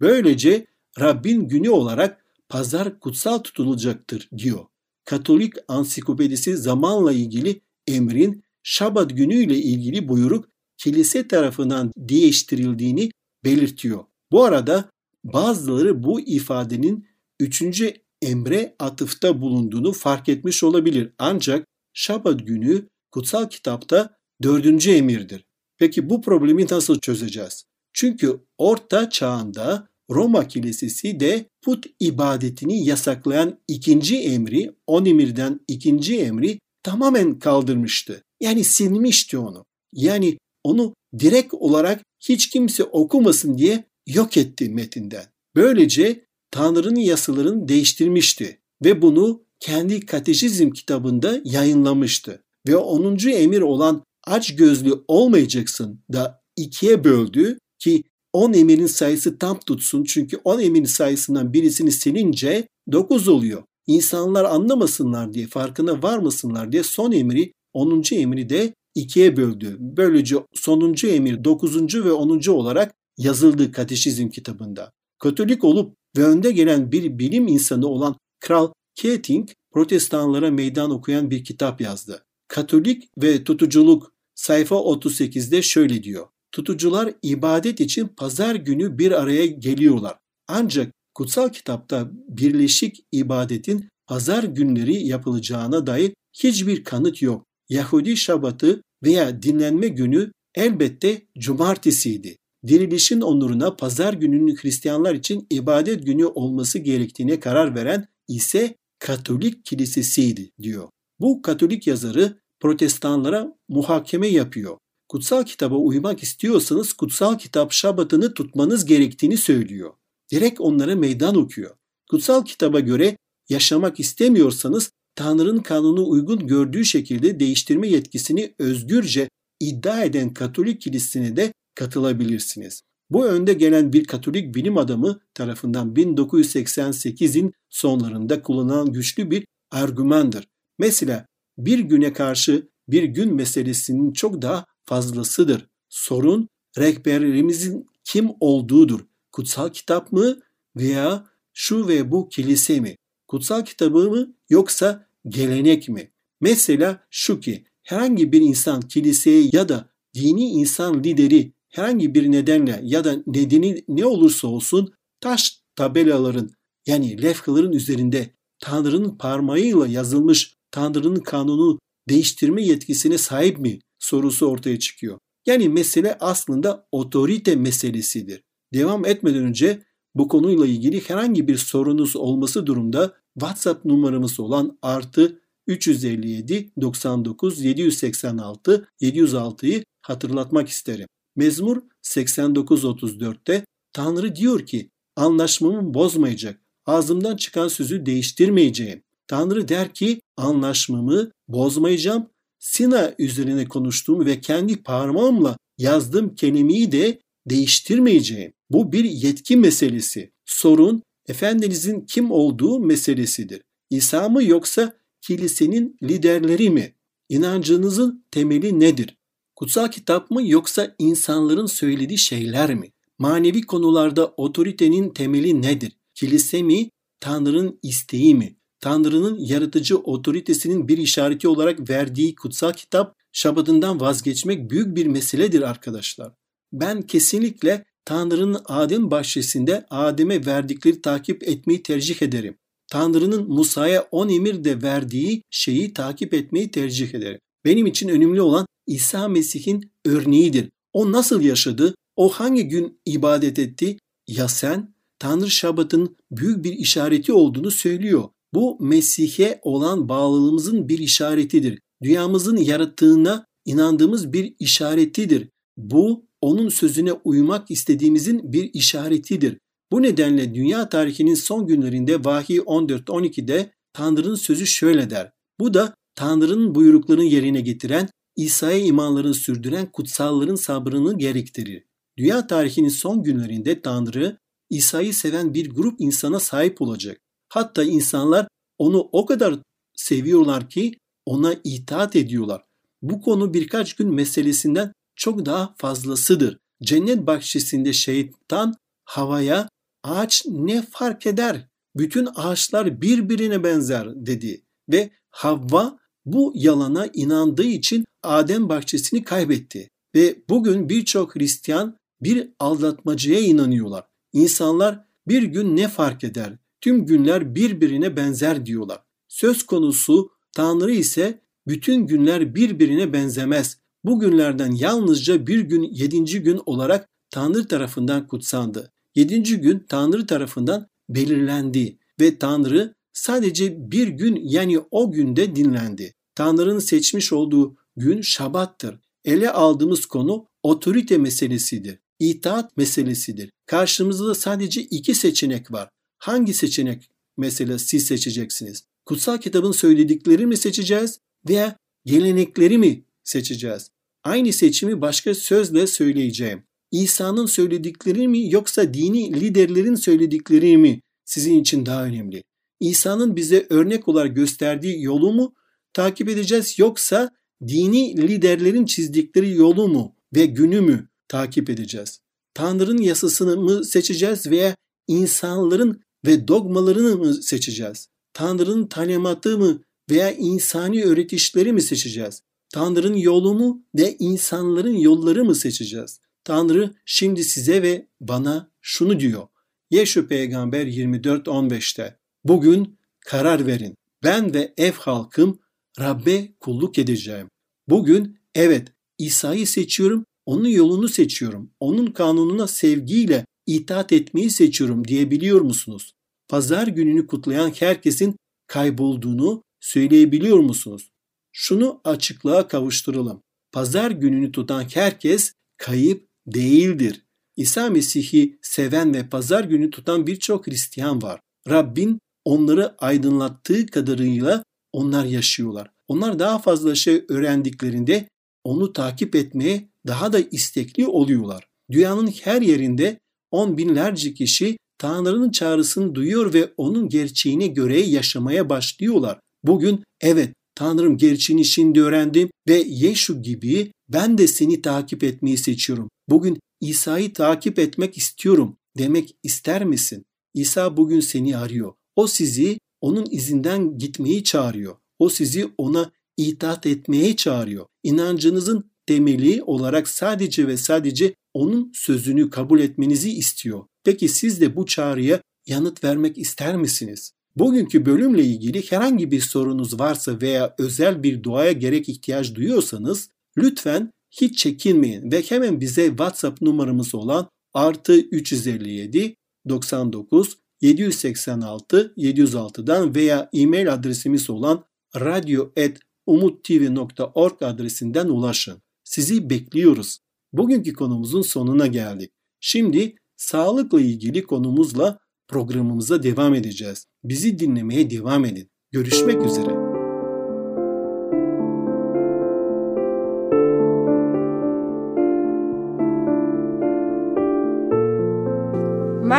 Böylece 0.00 0.66
Rabbin 1.00 1.48
günü 1.48 1.70
olarak 1.70 2.24
pazar 2.48 3.00
kutsal 3.00 3.38
tutulacaktır 3.38 4.28
diyor. 4.38 4.64
Katolik 5.04 5.54
ansiklopedisi 5.68 6.56
zamanla 6.56 7.12
ilgili 7.12 7.60
emrin 7.86 8.42
Şabat 8.62 9.16
günüyle 9.16 9.56
ilgili 9.56 10.08
buyruk 10.08 10.48
kilise 10.78 11.28
tarafından 11.28 11.92
değiştirildiğini 11.96 13.10
belirtiyor. 13.44 14.04
Bu 14.32 14.44
arada 14.44 14.90
bazıları 15.24 16.02
bu 16.02 16.20
ifadenin 16.20 17.09
üçüncü 17.40 17.94
emre 18.22 18.74
atıfta 18.78 19.40
bulunduğunu 19.40 19.92
fark 19.92 20.28
etmiş 20.28 20.64
olabilir. 20.64 21.12
Ancak 21.18 21.66
Şabat 21.92 22.46
günü 22.46 22.88
kutsal 23.10 23.48
kitapta 23.48 24.16
dördüncü 24.42 24.90
emirdir. 24.90 25.44
Peki 25.78 26.10
bu 26.10 26.22
problemi 26.22 26.66
nasıl 26.70 27.00
çözeceğiz? 27.00 27.64
Çünkü 27.92 28.40
orta 28.58 29.10
çağında 29.10 29.88
Roma 30.10 30.48
Kilisesi 30.48 31.20
de 31.20 31.44
put 31.62 31.86
ibadetini 32.00 32.84
yasaklayan 32.84 33.58
ikinci 33.68 34.18
emri, 34.18 34.72
on 34.86 35.04
emirden 35.04 35.60
ikinci 35.68 36.20
emri 36.20 36.58
tamamen 36.82 37.38
kaldırmıştı. 37.38 38.22
Yani 38.40 38.64
silmişti 38.64 39.38
onu. 39.38 39.64
Yani 39.92 40.38
onu 40.64 40.94
direkt 41.18 41.54
olarak 41.54 42.02
hiç 42.20 42.50
kimse 42.50 42.84
okumasın 42.84 43.58
diye 43.58 43.84
yok 44.06 44.36
etti 44.36 44.68
metinden. 44.68 45.24
Böylece 45.56 46.24
Tanrı'nın 46.50 47.00
yasalarını 47.00 47.68
değiştirmişti 47.68 48.58
ve 48.84 49.02
bunu 49.02 49.42
kendi 49.60 50.06
kateşizm 50.06 50.70
kitabında 50.70 51.40
yayınlamıştı. 51.44 52.42
Ve 52.68 52.76
10. 52.76 53.18
emir 53.28 53.60
olan 53.60 54.02
aç 54.26 54.56
gözlü 54.56 54.92
olmayacaksın 55.08 56.00
da 56.12 56.42
ikiye 56.56 57.04
böldü 57.04 57.58
ki 57.78 58.02
10 58.32 58.52
emirin 58.52 58.86
sayısı 58.86 59.38
tam 59.38 59.60
tutsun. 59.60 60.04
Çünkü 60.04 60.36
10 60.44 60.60
emirin 60.60 60.84
sayısından 60.84 61.52
birisini 61.52 61.92
silince 61.92 62.68
9 62.92 63.28
oluyor. 63.28 63.62
İnsanlar 63.86 64.44
anlamasınlar 64.44 65.32
diye, 65.32 65.46
farkına 65.46 66.02
varmasınlar 66.02 66.72
diye 66.72 66.82
son 66.82 67.12
emri 67.12 67.52
10. 67.72 68.02
emri 68.12 68.48
de 68.48 68.74
ikiye 68.94 69.36
böldü. 69.36 69.76
Böylece 69.80 70.36
sonuncu 70.54 71.06
emir 71.08 71.44
9. 71.44 72.04
ve 72.04 72.12
10. 72.12 72.50
olarak 72.50 72.94
yazıldı 73.18 73.72
kateşizm 73.72 74.28
kitabında. 74.28 74.92
Katolik 75.18 75.64
olup 75.64 75.96
ve 76.16 76.24
önde 76.24 76.52
gelen 76.52 76.92
bir 76.92 77.18
bilim 77.18 77.48
insanı 77.48 77.86
olan 77.86 78.16
Kral 78.40 78.72
Keating 78.94 79.48
protestanlara 79.72 80.50
meydan 80.50 80.90
okuyan 80.90 81.30
bir 81.30 81.44
kitap 81.44 81.80
yazdı. 81.80 82.24
Katolik 82.48 83.08
ve 83.18 83.44
tutuculuk 83.44 84.12
sayfa 84.34 84.76
38'de 84.76 85.62
şöyle 85.62 86.02
diyor. 86.02 86.26
Tutucular 86.52 87.14
ibadet 87.22 87.80
için 87.80 88.08
pazar 88.08 88.54
günü 88.54 88.98
bir 88.98 89.12
araya 89.12 89.46
geliyorlar. 89.46 90.18
Ancak 90.48 90.92
kutsal 91.14 91.48
kitapta 91.48 92.10
birleşik 92.28 93.04
ibadetin 93.12 93.88
pazar 94.06 94.44
günleri 94.44 95.06
yapılacağına 95.06 95.86
dair 95.86 96.12
hiçbir 96.32 96.84
kanıt 96.84 97.22
yok. 97.22 97.46
Yahudi 97.68 98.16
şabatı 98.16 98.82
veya 99.04 99.42
dinlenme 99.42 99.88
günü 99.88 100.32
elbette 100.54 101.22
cumartesiydi. 101.38 102.36
Dirilişin 102.66 103.20
onuruna 103.20 103.76
pazar 103.76 104.14
gününün 104.14 104.56
Hristiyanlar 104.56 105.14
için 105.14 105.46
ibadet 105.50 106.06
günü 106.06 106.24
olması 106.24 106.78
gerektiğine 106.78 107.40
karar 107.40 107.74
veren 107.74 108.08
ise 108.28 108.74
Katolik 108.98 109.64
kilisesiydi 109.64 110.50
diyor. 110.62 110.88
Bu 111.20 111.42
Katolik 111.42 111.86
yazarı 111.86 112.40
protestanlara 112.60 113.56
muhakeme 113.68 114.28
yapıyor. 114.28 114.78
Kutsal 115.08 115.44
kitaba 115.44 115.74
uymak 115.76 116.22
istiyorsanız 116.22 116.92
kutsal 116.92 117.38
kitap 117.38 117.72
şabatını 117.72 118.34
tutmanız 118.34 118.84
gerektiğini 118.84 119.36
söylüyor. 119.36 119.92
Direkt 120.32 120.60
onlara 120.60 120.96
meydan 120.96 121.36
okuyor. 121.36 121.76
Kutsal 122.10 122.44
kitaba 122.44 122.80
göre 122.80 123.16
yaşamak 123.48 124.00
istemiyorsanız 124.00 124.90
Tanrı'nın 125.14 125.58
kanunu 125.58 126.08
uygun 126.08 126.46
gördüğü 126.46 126.84
şekilde 126.84 127.40
değiştirme 127.40 127.88
yetkisini 127.88 128.54
özgürce 128.58 129.28
iddia 129.60 130.04
eden 130.04 130.34
Katolik 130.34 130.80
kilisesine 130.80 131.36
de 131.36 131.52
katılabilirsiniz. 131.80 132.82
Bu 133.10 133.26
önde 133.26 133.52
gelen 133.52 133.92
bir 133.92 134.04
Katolik 134.04 134.54
bilim 134.54 134.78
adamı 134.78 135.20
tarafından 135.34 135.94
1988'in 135.94 137.52
sonlarında 137.70 138.42
kullanılan 138.42 138.92
güçlü 138.92 139.30
bir 139.30 139.46
argümandır. 139.70 140.48
Mesela 140.78 141.26
bir 141.58 141.78
güne 141.78 142.12
karşı 142.12 142.68
bir 142.88 143.02
gün 143.02 143.34
meselesinin 143.34 144.12
çok 144.12 144.42
daha 144.42 144.64
fazlasıdır. 144.84 145.66
Sorun 145.88 146.48
rehberimizin 146.78 147.86
kim 148.04 148.30
olduğudur. 148.40 149.00
Kutsal 149.32 149.68
kitap 149.68 150.12
mı 150.12 150.40
veya 150.76 151.26
şu 151.52 151.88
ve 151.88 152.10
bu 152.10 152.28
kilise 152.28 152.80
mi? 152.80 152.96
Kutsal 153.28 153.64
kitabı 153.64 154.10
mı 154.10 154.34
yoksa 154.50 155.06
gelenek 155.28 155.88
mi? 155.88 156.10
Mesela 156.40 157.06
şu 157.10 157.40
ki 157.40 157.64
herhangi 157.82 158.32
bir 158.32 158.40
insan 158.40 158.80
kiliseye 158.80 159.50
ya 159.52 159.68
da 159.68 159.90
dini 160.14 160.44
insan 160.44 161.04
lideri 161.04 161.52
herhangi 161.70 162.14
bir 162.14 162.32
nedenle 162.32 162.80
ya 162.84 163.04
da 163.04 163.16
nedeni 163.26 163.84
ne 163.88 164.06
olursa 164.06 164.48
olsun 164.48 164.92
taş 165.20 165.60
tabelaların 165.76 166.50
yani 166.86 167.22
levhaların 167.22 167.72
üzerinde 167.72 168.30
Tanrı'nın 168.58 169.18
parmağıyla 169.18 169.86
yazılmış 169.86 170.54
Tanrı'nın 170.70 171.20
kanunu 171.20 171.78
değiştirme 172.08 172.62
yetkisine 172.62 173.18
sahip 173.18 173.58
mi 173.58 173.78
sorusu 173.98 174.46
ortaya 174.46 174.78
çıkıyor. 174.78 175.18
Yani 175.46 175.68
mesele 175.68 176.16
aslında 176.20 176.86
otorite 176.92 177.56
meselesidir. 177.56 178.42
Devam 178.74 179.04
etmeden 179.04 179.44
önce 179.44 179.82
bu 180.14 180.28
konuyla 180.28 180.66
ilgili 180.66 181.08
herhangi 181.08 181.48
bir 181.48 181.56
sorunuz 181.56 182.16
olması 182.16 182.66
durumda 182.66 183.14
WhatsApp 183.38 183.84
numaramız 183.84 184.40
olan 184.40 184.78
artı 184.82 185.40
357 185.66 186.70
99 186.80 187.64
786 187.64 188.88
706'yı 189.00 189.84
hatırlatmak 190.02 190.68
isterim. 190.68 191.06
Mezmur 191.36 191.82
89-34'te 192.02 193.64
Tanrı 193.92 194.36
diyor 194.36 194.66
ki 194.66 194.90
anlaşmamı 195.16 195.94
bozmayacak, 195.94 196.60
ağzımdan 196.86 197.36
çıkan 197.36 197.68
sözü 197.68 198.06
değiştirmeyeceğim. 198.06 199.02
Tanrı 199.26 199.68
der 199.68 199.94
ki 199.94 200.20
anlaşmamı 200.36 201.30
bozmayacağım, 201.48 202.26
Sina 202.58 203.14
üzerine 203.18 203.64
konuştuğum 203.64 204.26
ve 204.26 204.40
kendi 204.40 204.82
parmağımla 204.82 205.56
yazdığım 205.78 206.34
kelimeyi 206.34 206.92
de 206.92 207.20
değiştirmeyeceğim. 207.46 208.52
Bu 208.70 208.92
bir 208.92 209.04
yetki 209.04 209.56
meselesi. 209.56 210.32
Sorun 210.44 211.02
Efendinizin 211.28 212.00
kim 212.00 212.30
olduğu 212.30 212.80
meselesidir. 212.80 213.62
İsa 213.90 214.28
mı 214.28 214.44
yoksa 214.44 214.96
kilisenin 215.20 215.96
liderleri 216.02 216.70
mi? 216.70 216.94
İnancınızın 217.28 218.24
temeli 218.30 218.80
nedir? 218.80 219.16
Kutsal 219.60 219.88
kitap 219.88 220.30
mı 220.30 220.48
yoksa 220.48 220.94
insanların 220.98 221.66
söylediği 221.66 222.18
şeyler 222.18 222.74
mi? 222.74 222.92
Manevi 223.18 223.62
konularda 223.62 224.26
otoritenin 224.26 225.08
temeli 225.08 225.62
nedir? 225.62 225.92
Kilise 226.14 226.62
mi, 226.62 226.90
Tanrı'nın 227.20 227.78
isteği 227.82 228.34
mi? 228.34 228.56
Tanrı'nın 228.80 229.38
yaratıcı 229.38 229.98
otoritesinin 229.98 230.88
bir 230.88 230.98
işareti 230.98 231.48
olarak 231.48 231.90
verdiği 231.90 232.34
kutsal 232.34 232.72
kitap 232.72 233.16
şabadından 233.32 234.00
vazgeçmek 234.00 234.70
büyük 234.70 234.96
bir 234.96 235.06
meseledir 235.06 235.62
arkadaşlar. 235.62 236.32
Ben 236.72 237.02
kesinlikle 237.02 237.84
Tanrı'nın 238.04 238.60
Adem 238.64 239.10
bahçesinde 239.10 239.86
Adem'e 239.90 240.46
verdikleri 240.46 241.02
takip 241.02 241.48
etmeyi 241.48 241.82
tercih 241.82 242.22
ederim. 242.22 242.56
Tanrı'nın 242.90 243.48
Musa'ya 243.48 244.08
on 244.10 244.28
emir 244.28 244.64
de 244.64 244.82
verdiği 244.82 245.42
şeyi 245.50 245.92
takip 245.92 246.34
etmeyi 246.34 246.70
tercih 246.70 247.14
ederim. 247.14 247.40
Benim 247.64 247.86
için 247.86 248.08
önemli 248.08 248.42
olan 248.42 248.66
İsa 248.86 249.28
Mesih'in 249.28 249.90
örneğidir. 250.04 250.70
O 250.92 251.12
nasıl 251.12 251.40
yaşadı? 251.40 251.94
O 252.16 252.28
hangi 252.28 252.68
gün 252.68 253.00
ibadet 253.06 253.58
etti? 253.58 253.98
Ya 254.28 254.48
sen? 254.48 254.94
Tanrı 255.18 255.50
Şabat'ın 255.50 256.16
büyük 256.30 256.64
bir 256.64 256.72
işareti 256.72 257.32
olduğunu 257.32 257.70
söylüyor. 257.70 258.28
Bu 258.54 258.76
Mesih'e 258.80 259.60
olan 259.62 260.08
bağlılığımızın 260.08 260.88
bir 260.88 260.98
işaretidir. 260.98 261.78
Dünyamızın 262.02 262.56
yarattığına 262.56 263.46
inandığımız 263.64 264.32
bir 264.32 264.54
işaretidir. 264.58 265.48
Bu 265.76 266.26
onun 266.40 266.68
sözüne 266.68 267.12
uymak 267.12 267.70
istediğimizin 267.70 268.52
bir 268.52 268.70
işaretidir. 268.74 269.58
Bu 269.92 270.02
nedenle 270.02 270.54
dünya 270.54 270.88
tarihinin 270.88 271.34
son 271.34 271.66
günlerinde 271.66 272.24
Vahiy 272.24 272.58
14-12'de 272.58 273.72
Tanrı'nın 273.92 274.34
sözü 274.34 274.66
şöyle 274.66 275.10
der. 275.10 275.32
Bu 275.60 275.74
da 275.74 275.94
Tanrı'nın 276.14 276.74
buyruklarını 276.74 277.24
yerine 277.24 277.60
getiren, 277.60 278.08
İsa'ya 278.36 278.78
imanlarını 278.78 279.34
sürdüren 279.34 279.92
kutsalların 279.92 280.54
sabrını 280.54 281.18
gerektirir. 281.18 281.84
Dünya 282.18 282.46
tarihinin 282.46 282.88
son 282.88 283.22
günlerinde 283.22 283.80
Tanrı, 283.82 284.38
İsa'yı 284.70 285.14
seven 285.14 285.54
bir 285.54 285.70
grup 285.70 286.00
insana 286.00 286.40
sahip 286.40 286.82
olacak. 286.82 287.20
Hatta 287.48 287.84
insanlar 287.84 288.48
onu 288.78 289.08
o 289.12 289.26
kadar 289.26 289.54
seviyorlar 289.96 290.68
ki 290.68 290.94
ona 291.26 291.54
itaat 291.64 292.16
ediyorlar. 292.16 292.62
Bu 293.02 293.20
konu 293.20 293.54
birkaç 293.54 293.94
gün 293.94 294.14
meselesinden 294.14 294.92
çok 295.16 295.46
daha 295.46 295.74
fazlasıdır. 295.78 296.58
Cennet 296.82 297.26
bahçesinde 297.26 297.92
şeytan 297.92 298.74
havaya 299.04 299.68
ağaç 300.02 300.44
ne 300.46 300.82
fark 300.82 301.26
eder? 301.26 301.68
Bütün 301.96 302.28
ağaçlar 302.34 303.02
birbirine 303.02 303.64
benzer 303.64 304.26
dedi 304.26 304.62
ve 304.88 305.10
Havva 305.30 305.98
bu 306.26 306.52
yalana 306.54 307.06
inandığı 307.06 307.66
için 307.66 308.04
Adem 308.22 308.68
bahçesini 308.68 309.24
kaybetti. 309.24 309.90
Ve 310.14 310.36
bugün 310.48 310.88
birçok 310.88 311.36
Hristiyan 311.36 311.96
bir 312.20 312.48
aldatmacıya 312.58 313.40
inanıyorlar. 313.40 314.04
İnsanlar 314.32 315.04
bir 315.28 315.42
gün 315.42 315.76
ne 315.76 315.88
fark 315.88 316.24
eder? 316.24 316.56
Tüm 316.80 317.06
günler 317.06 317.54
birbirine 317.54 318.16
benzer 318.16 318.66
diyorlar. 318.66 318.98
Söz 319.28 319.66
konusu 319.66 320.30
Tanrı 320.52 320.92
ise 320.92 321.40
bütün 321.66 322.06
günler 322.06 322.54
birbirine 322.54 323.12
benzemez. 323.12 323.78
Bu 324.04 324.20
günlerden 324.20 324.72
yalnızca 324.72 325.46
bir 325.46 325.60
gün 325.60 325.82
yedinci 325.82 326.42
gün 326.42 326.60
olarak 326.66 327.08
Tanrı 327.30 327.68
tarafından 327.68 328.26
kutsandı. 328.26 328.92
Yedinci 329.14 329.60
gün 329.60 329.86
Tanrı 329.88 330.26
tarafından 330.26 330.88
belirlendi 331.08 331.98
ve 332.20 332.38
Tanrı 332.38 332.94
sadece 333.12 333.90
bir 333.90 334.08
gün 334.08 334.40
yani 334.44 334.78
o 334.90 335.12
günde 335.12 335.56
dinlendi. 335.56 336.14
Tanrı'nın 336.34 336.78
seçmiş 336.78 337.32
olduğu 337.32 337.76
gün 337.96 338.20
şabattır. 338.20 338.96
Ele 339.24 339.50
aldığımız 339.50 340.06
konu 340.06 340.46
otorite 340.62 341.18
meselesidir. 341.18 341.98
İtaat 342.18 342.76
meselesidir. 342.76 343.50
Karşımızda 343.66 344.34
sadece 344.34 344.80
iki 344.80 345.14
seçenek 345.14 345.72
var. 345.72 345.88
Hangi 346.18 346.54
seçenek 346.54 347.10
mesela 347.36 347.78
siz 347.78 348.06
seçeceksiniz? 348.06 348.84
Kutsal 349.06 349.38
kitabın 349.38 349.72
söyledikleri 349.72 350.46
mi 350.46 350.56
seçeceğiz 350.56 351.18
veya 351.48 351.76
gelenekleri 352.04 352.78
mi 352.78 353.04
seçeceğiz? 353.24 353.90
Aynı 354.24 354.52
seçimi 354.52 355.00
başka 355.00 355.34
sözle 355.34 355.86
söyleyeceğim. 355.86 356.62
İsa'nın 356.90 357.46
söyledikleri 357.46 358.28
mi 358.28 358.50
yoksa 358.50 358.94
dini 358.94 359.40
liderlerin 359.40 359.94
söyledikleri 359.94 360.76
mi 360.76 361.00
sizin 361.24 361.60
için 361.60 361.86
daha 361.86 362.04
önemli? 362.04 362.42
İsa'nın 362.80 363.36
bize 363.36 363.66
örnek 363.70 364.08
olarak 364.08 364.36
gösterdiği 364.36 365.02
yolu 365.02 365.32
mu 365.32 365.54
takip 365.92 366.28
edeceğiz 366.28 366.78
yoksa 366.78 367.30
dini 367.68 368.28
liderlerin 368.28 368.84
çizdikleri 368.84 369.54
yolu 369.54 369.88
mu 369.88 370.16
ve 370.34 370.46
günü 370.46 370.80
mü 370.80 371.08
takip 371.28 371.70
edeceğiz? 371.70 372.20
Tanrı'nın 372.54 373.02
yasasını 373.02 373.56
mı 373.56 373.84
seçeceğiz 373.84 374.46
veya 374.46 374.76
insanların 375.06 376.00
ve 376.26 376.48
dogmalarını 376.48 377.16
mı 377.16 377.34
seçeceğiz? 377.34 378.08
Tanrı'nın 378.32 378.86
talimatı 378.86 379.58
mı 379.58 379.82
veya 380.10 380.32
insani 380.32 381.04
öğretişleri 381.04 381.72
mi 381.72 381.82
seçeceğiz? 381.82 382.42
Tanrı'nın 382.74 383.16
yolu 383.16 383.54
mu 383.54 383.84
ve 383.94 384.16
insanların 384.18 384.96
yolları 384.96 385.44
mı 385.44 385.54
seçeceğiz? 385.54 386.20
Tanrı 386.44 386.94
şimdi 387.04 387.44
size 387.44 387.82
ve 387.82 388.06
bana 388.20 388.70
şunu 388.80 389.20
diyor. 389.20 389.46
Yeşu 389.90 390.28
peygamber 390.28 390.86
24-15'te 390.86 392.19
Bugün 392.44 392.98
karar 393.26 393.66
verin. 393.66 393.94
Ben 394.22 394.54
ve 394.54 394.74
ev 394.76 394.92
halkım 394.92 395.58
Rabbe 396.00 396.52
kulluk 396.60 396.98
edeceğim. 396.98 397.48
Bugün 397.88 398.38
evet 398.54 398.88
İsa'yı 399.18 399.66
seçiyorum, 399.66 400.24
onun 400.46 400.68
yolunu 400.68 401.08
seçiyorum. 401.08 401.70
Onun 401.80 402.06
kanununa 402.06 402.66
sevgiyle 402.66 403.46
itaat 403.66 404.12
etmeyi 404.12 404.50
seçiyorum 404.50 405.08
diyebiliyor 405.08 405.60
musunuz? 405.60 406.12
Pazar 406.48 406.86
gününü 406.86 407.26
kutlayan 407.26 407.70
herkesin 407.78 408.36
kaybolduğunu 408.66 409.62
söyleyebiliyor 409.80 410.58
musunuz? 410.58 411.10
Şunu 411.52 412.00
açıklığa 412.04 412.68
kavuşturalım. 412.68 413.42
Pazar 413.72 414.10
gününü 414.10 414.52
tutan 414.52 414.84
herkes 414.94 415.52
kayıp 415.76 416.28
değildir. 416.46 417.24
İsa 417.56 417.90
Mesih'i 417.90 418.58
seven 418.62 419.14
ve 419.14 419.28
pazar 419.28 419.64
günü 419.64 419.90
tutan 419.90 420.26
birçok 420.26 420.66
Hristiyan 420.66 421.22
var. 421.22 421.40
Rabbin 421.68 422.18
onları 422.44 422.94
aydınlattığı 422.98 423.86
kadarıyla 423.86 424.64
onlar 424.92 425.24
yaşıyorlar. 425.24 425.90
Onlar 426.08 426.38
daha 426.38 426.58
fazla 426.58 426.94
şey 426.94 427.24
öğrendiklerinde 427.28 428.28
onu 428.64 428.92
takip 428.92 429.34
etmeye 429.34 429.88
daha 430.06 430.32
da 430.32 430.40
istekli 430.40 431.06
oluyorlar. 431.06 431.66
Dünyanın 431.90 432.26
her 432.26 432.62
yerinde 432.62 433.18
on 433.50 433.78
binlerce 433.78 434.34
kişi 434.34 434.76
Tanrı'nın 434.98 435.50
çağrısını 435.50 436.14
duyuyor 436.14 436.54
ve 436.54 436.72
onun 436.76 437.08
gerçeğine 437.08 437.66
göre 437.66 438.00
yaşamaya 438.00 438.68
başlıyorlar. 438.68 439.40
Bugün 439.64 440.04
evet 440.20 440.54
Tanrım 440.74 441.16
gerçeğini 441.16 441.64
şimdi 441.64 442.02
öğrendim 442.02 442.50
ve 442.68 442.84
Yeşu 442.86 443.42
gibi 443.42 443.92
ben 444.08 444.38
de 444.38 444.46
seni 444.46 444.82
takip 444.82 445.24
etmeyi 445.24 445.58
seçiyorum. 445.58 446.08
Bugün 446.28 446.58
İsa'yı 446.80 447.32
takip 447.32 447.78
etmek 447.78 448.18
istiyorum 448.18 448.76
demek 448.98 449.34
ister 449.42 449.84
misin? 449.84 450.24
İsa 450.54 450.96
bugün 450.96 451.20
seni 451.20 451.56
arıyor. 451.56 451.92
O 452.16 452.26
sizi 452.26 452.78
onun 453.00 453.26
izinden 453.30 453.98
gitmeyi 453.98 454.44
çağırıyor. 454.44 454.96
O 455.18 455.28
sizi 455.28 455.68
ona 455.78 456.10
itaat 456.36 456.86
etmeye 456.86 457.36
çağırıyor. 457.36 457.86
İnancınızın 458.02 458.90
temeli 459.06 459.62
olarak 459.62 460.08
sadece 460.08 460.66
ve 460.66 460.76
sadece 460.76 461.34
onun 461.54 461.92
sözünü 461.94 462.50
kabul 462.50 462.80
etmenizi 462.80 463.30
istiyor. 463.30 463.84
Peki 464.04 464.28
siz 464.28 464.60
de 464.60 464.76
bu 464.76 464.86
çağrıya 464.86 465.42
yanıt 465.66 466.04
vermek 466.04 466.38
ister 466.38 466.76
misiniz? 466.76 467.32
Bugünkü 467.56 468.06
bölümle 468.06 468.44
ilgili 468.44 468.90
herhangi 468.90 469.30
bir 469.30 469.40
sorunuz 469.40 470.00
varsa 470.00 470.40
veya 470.40 470.74
özel 470.78 471.22
bir 471.22 471.42
duaya 471.42 471.72
gerek 471.72 472.08
ihtiyaç 472.08 472.54
duyuyorsanız 472.54 473.28
lütfen 473.58 474.10
hiç 474.30 474.58
çekinmeyin 474.58 475.32
ve 475.32 475.42
hemen 475.42 475.80
bize 475.80 476.06
WhatsApp 476.08 476.62
numaramız 476.62 477.14
olan 477.14 477.48
artı 477.74 478.18
357 478.18 479.34
99 479.68 480.56
786 480.80 482.12
706'dan 482.16 483.14
veya 483.14 483.48
e-mail 483.52 483.92
adresimiz 483.92 484.50
olan 484.50 484.84
radyo.umuttv.org 485.16 487.62
adresinden 487.62 488.28
ulaşın. 488.28 488.82
Sizi 489.04 489.50
bekliyoruz. 489.50 490.18
Bugünkü 490.52 490.92
konumuzun 490.92 491.42
sonuna 491.42 491.86
geldik. 491.86 492.32
Şimdi 492.60 493.14
sağlıkla 493.36 494.00
ilgili 494.00 494.42
konumuzla 494.42 495.18
programımıza 495.48 496.22
devam 496.22 496.54
edeceğiz. 496.54 497.06
Bizi 497.24 497.58
dinlemeye 497.58 498.10
devam 498.10 498.44
edin. 498.44 498.70
Görüşmek 498.92 499.46
üzere. 499.46 499.79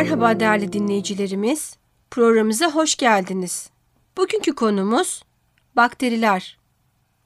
Merhaba 0.02 0.40
değerli 0.40 0.72
dinleyicilerimiz. 0.72 1.76
Programımıza 2.10 2.70
hoş 2.70 2.96
geldiniz. 2.96 3.70
Bugünkü 4.16 4.54
konumuz 4.54 5.22
bakteriler. 5.76 6.58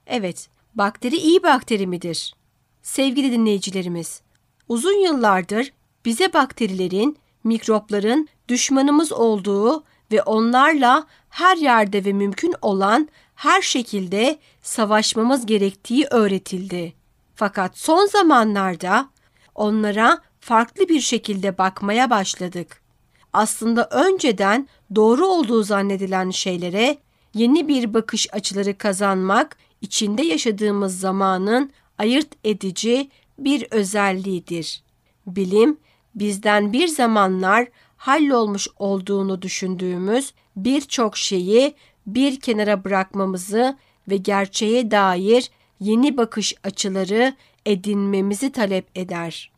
Evet, 0.07 0.49
bakteri 0.75 1.17
iyi 1.17 1.43
bakteri 1.43 1.87
midir? 1.87 2.35
Sevgili 2.83 3.33
dinleyicilerimiz, 3.33 4.23
uzun 4.69 5.05
yıllardır 5.05 5.73
bize 6.05 6.33
bakterilerin, 6.33 7.17
mikropların 7.45 8.29
düşmanımız 8.49 9.13
olduğu 9.13 9.85
ve 10.13 10.23
onlarla 10.23 11.07
her 11.29 11.57
yerde 11.57 12.05
ve 12.05 12.13
mümkün 12.13 12.55
olan 12.63 13.09
her 13.35 13.63
şekilde 13.63 14.39
savaşmamız 14.63 15.47
gerektiği 15.47 16.07
öğretildi. 16.11 16.95
Fakat 17.35 17.79
son 17.79 18.07
zamanlarda 18.07 19.09
onlara 19.55 20.19
farklı 20.47 20.89
bir 20.89 21.01
şekilde 21.01 21.59
bakmaya 21.59 22.11
başladık. 22.11 22.81
Aslında 23.33 23.89
önceden 23.91 24.69
doğru 24.95 25.27
olduğu 25.27 25.63
zannedilen 25.63 26.31
şeylere 26.31 26.99
yeni 27.35 27.69
bir 27.69 27.95
bakış 27.95 28.35
açıları 28.35 28.79
kazanmak 28.79 29.57
içinde 29.81 30.23
yaşadığımız 30.23 31.01
zamanın 31.01 31.71
ayırt 31.99 32.29
edici 32.45 33.11
bir 33.39 33.67
özelliğidir. 33.71 34.83
Bilim 35.27 35.79
bizden 36.15 36.73
bir 36.73 36.89
zamanlar 36.89 37.69
hallolmuş 37.97 38.69
olduğunu 38.79 39.43
düşündüğümüz 39.43 40.35
birçok 40.57 41.17
şeyi 41.17 41.75
bir 42.07 42.41
kenara 42.41 42.85
bırakmamızı 42.85 43.77
ve 44.09 44.17
gerçeğe 44.17 44.91
dair 44.91 45.51
yeni 45.81 46.17
bakış 46.17 46.55
açıları 46.65 47.37
edinmemizi 47.67 48.53
talep 48.53 48.87
eder. 48.95 49.56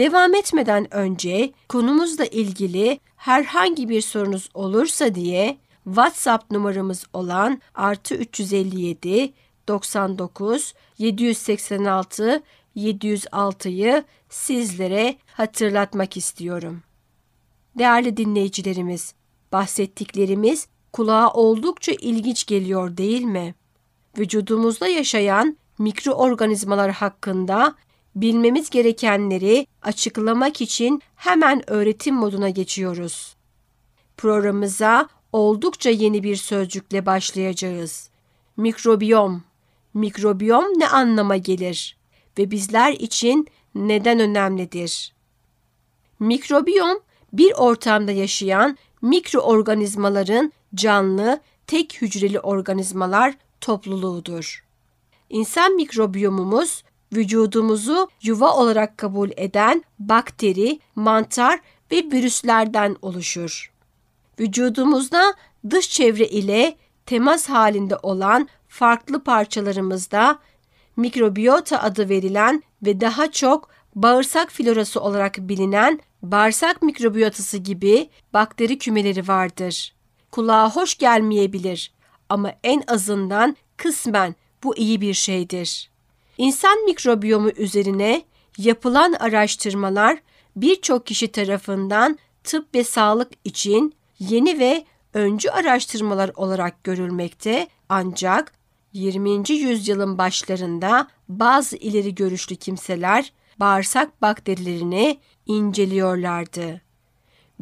Devam 0.00 0.34
etmeden 0.34 0.94
önce 0.94 1.52
konumuzla 1.68 2.24
ilgili 2.24 3.00
herhangi 3.16 3.88
bir 3.88 4.00
sorunuz 4.00 4.48
olursa 4.54 5.14
diye 5.14 5.58
WhatsApp 5.84 6.50
numaramız 6.50 7.04
olan 7.12 7.60
artı 7.74 8.14
357 8.14 9.32
99 9.68 10.74
786 10.98 12.42
706'yı 12.76 14.04
sizlere 14.28 15.16
hatırlatmak 15.26 16.16
istiyorum. 16.16 16.82
Değerli 17.78 18.16
dinleyicilerimiz, 18.16 19.14
bahsettiklerimiz 19.52 20.68
kulağa 20.92 21.30
oldukça 21.30 21.92
ilginç 21.92 22.46
geliyor 22.46 22.96
değil 22.96 23.22
mi? 23.22 23.54
Vücudumuzda 24.18 24.88
yaşayan 24.88 25.56
mikroorganizmalar 25.78 26.90
hakkında 26.90 27.74
bilmemiz 28.14 28.70
gerekenleri 28.70 29.66
açıklamak 29.82 30.60
için 30.60 31.02
hemen 31.16 31.70
öğretim 31.70 32.14
moduna 32.14 32.50
geçiyoruz. 32.50 33.36
Programımıza 34.16 35.08
oldukça 35.32 35.90
yeni 35.90 36.22
bir 36.22 36.36
sözcükle 36.36 37.06
başlayacağız. 37.06 38.10
Mikrobiyom. 38.56 39.42
Mikrobiyom 39.94 40.64
ne 40.64 40.88
anlama 40.88 41.36
gelir 41.36 41.96
ve 42.38 42.50
bizler 42.50 42.92
için 42.92 43.46
neden 43.74 44.20
önemlidir? 44.20 45.12
Mikrobiyom 46.18 47.00
bir 47.32 47.52
ortamda 47.52 48.12
yaşayan 48.12 48.78
mikroorganizmaların 49.02 50.52
canlı, 50.74 51.40
tek 51.66 52.02
hücreli 52.02 52.40
organizmalar 52.40 53.34
topluluğudur. 53.60 54.64
İnsan 55.30 55.74
mikrobiyomumuz 55.74 56.82
vücudumuzu 57.12 58.08
yuva 58.22 58.54
olarak 58.54 58.98
kabul 58.98 59.30
eden 59.36 59.84
bakteri, 59.98 60.80
mantar 60.94 61.60
ve 61.92 61.96
virüslerden 61.96 62.96
oluşur. 63.02 63.72
Vücudumuzda 64.40 65.34
dış 65.70 65.90
çevre 65.90 66.26
ile 66.28 66.76
temas 67.06 67.48
halinde 67.48 67.96
olan 67.96 68.48
farklı 68.68 69.24
parçalarımızda 69.24 70.38
mikrobiyota 70.96 71.82
adı 71.82 72.08
verilen 72.08 72.62
ve 72.82 73.00
daha 73.00 73.30
çok 73.30 73.68
bağırsak 73.94 74.50
florası 74.50 75.00
olarak 75.00 75.38
bilinen 75.38 76.00
bağırsak 76.22 76.82
mikrobiyotası 76.82 77.58
gibi 77.58 78.10
bakteri 78.32 78.78
kümeleri 78.78 79.28
vardır. 79.28 79.94
Kulağa 80.30 80.70
hoş 80.70 80.98
gelmeyebilir 80.98 81.92
ama 82.28 82.52
en 82.64 82.82
azından 82.86 83.56
kısmen 83.76 84.34
bu 84.62 84.76
iyi 84.76 85.00
bir 85.00 85.14
şeydir. 85.14 85.89
İnsan 86.40 86.84
mikrobiyomu 86.84 87.50
üzerine 87.50 88.22
yapılan 88.58 89.12
araştırmalar 89.12 90.18
birçok 90.56 91.06
kişi 91.06 91.28
tarafından 91.28 92.18
tıp 92.44 92.74
ve 92.74 92.84
sağlık 92.84 93.32
için 93.44 93.94
yeni 94.18 94.58
ve 94.58 94.84
öncü 95.14 95.48
araştırmalar 95.48 96.30
olarak 96.36 96.84
görülmekte 96.84 97.68
ancak 97.88 98.52
20. 98.92 99.52
yüzyılın 99.52 100.18
başlarında 100.18 101.08
bazı 101.28 101.76
ileri 101.76 102.14
görüşlü 102.14 102.56
kimseler 102.56 103.32
bağırsak 103.58 104.22
bakterilerini 104.22 105.20
inceliyorlardı 105.46 106.80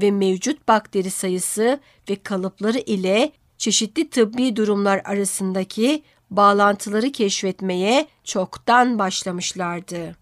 ve 0.02 0.10
mevcut 0.10 0.68
bakteri 0.68 1.10
sayısı 1.10 1.80
ve 2.10 2.16
kalıpları 2.16 2.78
ile 2.78 3.32
çeşitli 3.56 4.10
tıbbi 4.10 4.56
durumlar 4.56 5.02
arasındaki 5.04 6.02
bağlantıları 6.30 7.12
keşfetmeye 7.12 8.06
çoktan 8.24 8.98
başlamışlardı. 8.98 10.16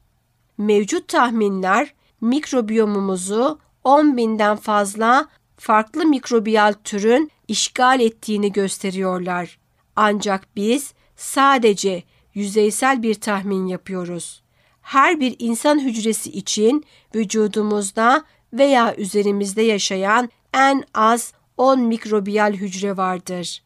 Mevcut 0.59 1.09
tahminler 1.09 1.95
mikrobiyomumuzu 2.21 3.59
10 3.85 4.17
binden 4.17 4.57
fazla 4.57 5.29
farklı 5.57 6.07
mikrobiyal 6.07 6.75
türün 6.85 7.31
işgal 7.49 8.01
ettiğini 8.01 8.53
gösteriyorlar. 8.53 9.59
Ancak 9.97 10.57
biz 10.57 10.95
sadece 11.17 12.03
yüzeysel 12.35 13.03
bir 13.03 13.15
tahmin 13.15 13.67
yapıyoruz. 13.67 14.43
Her 14.83 15.21
bir 15.21 15.37
insan 15.39 15.79
hücresi 15.79 16.31
için 16.31 16.85
vücudumuzda 17.15 18.25
veya 18.53 18.97
üzerimizde 18.97 19.63
yaşayan 19.63 20.31
en 20.55 20.85
az 20.95 21.33
10 21.57 21.81
mikrobiyal 21.81 22.53
hücre 22.53 22.97
vardır. 22.97 23.63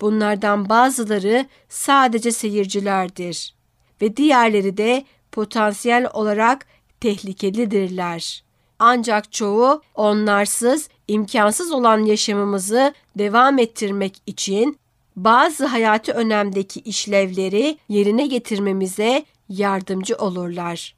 Bunlardan 0.00 0.68
bazıları 0.68 1.46
sadece 1.68 2.32
seyircilerdir 2.32 3.54
ve 4.02 4.16
diğerleri 4.16 4.76
de 4.76 5.04
potansiyel 5.32 6.10
olarak 6.12 6.66
tehlikelidirler. 7.00 8.44
Ancak 8.78 9.32
çoğu 9.32 9.82
onlarsız 9.94 10.88
imkansız 11.08 11.72
olan 11.72 11.98
yaşamımızı 11.98 12.94
devam 13.18 13.58
ettirmek 13.58 14.22
için 14.26 14.78
bazı 15.16 15.66
hayati 15.66 16.12
önemdeki 16.12 16.80
işlevleri 16.80 17.78
yerine 17.88 18.26
getirmemize 18.26 19.24
yardımcı 19.48 20.16
olurlar. 20.16 20.96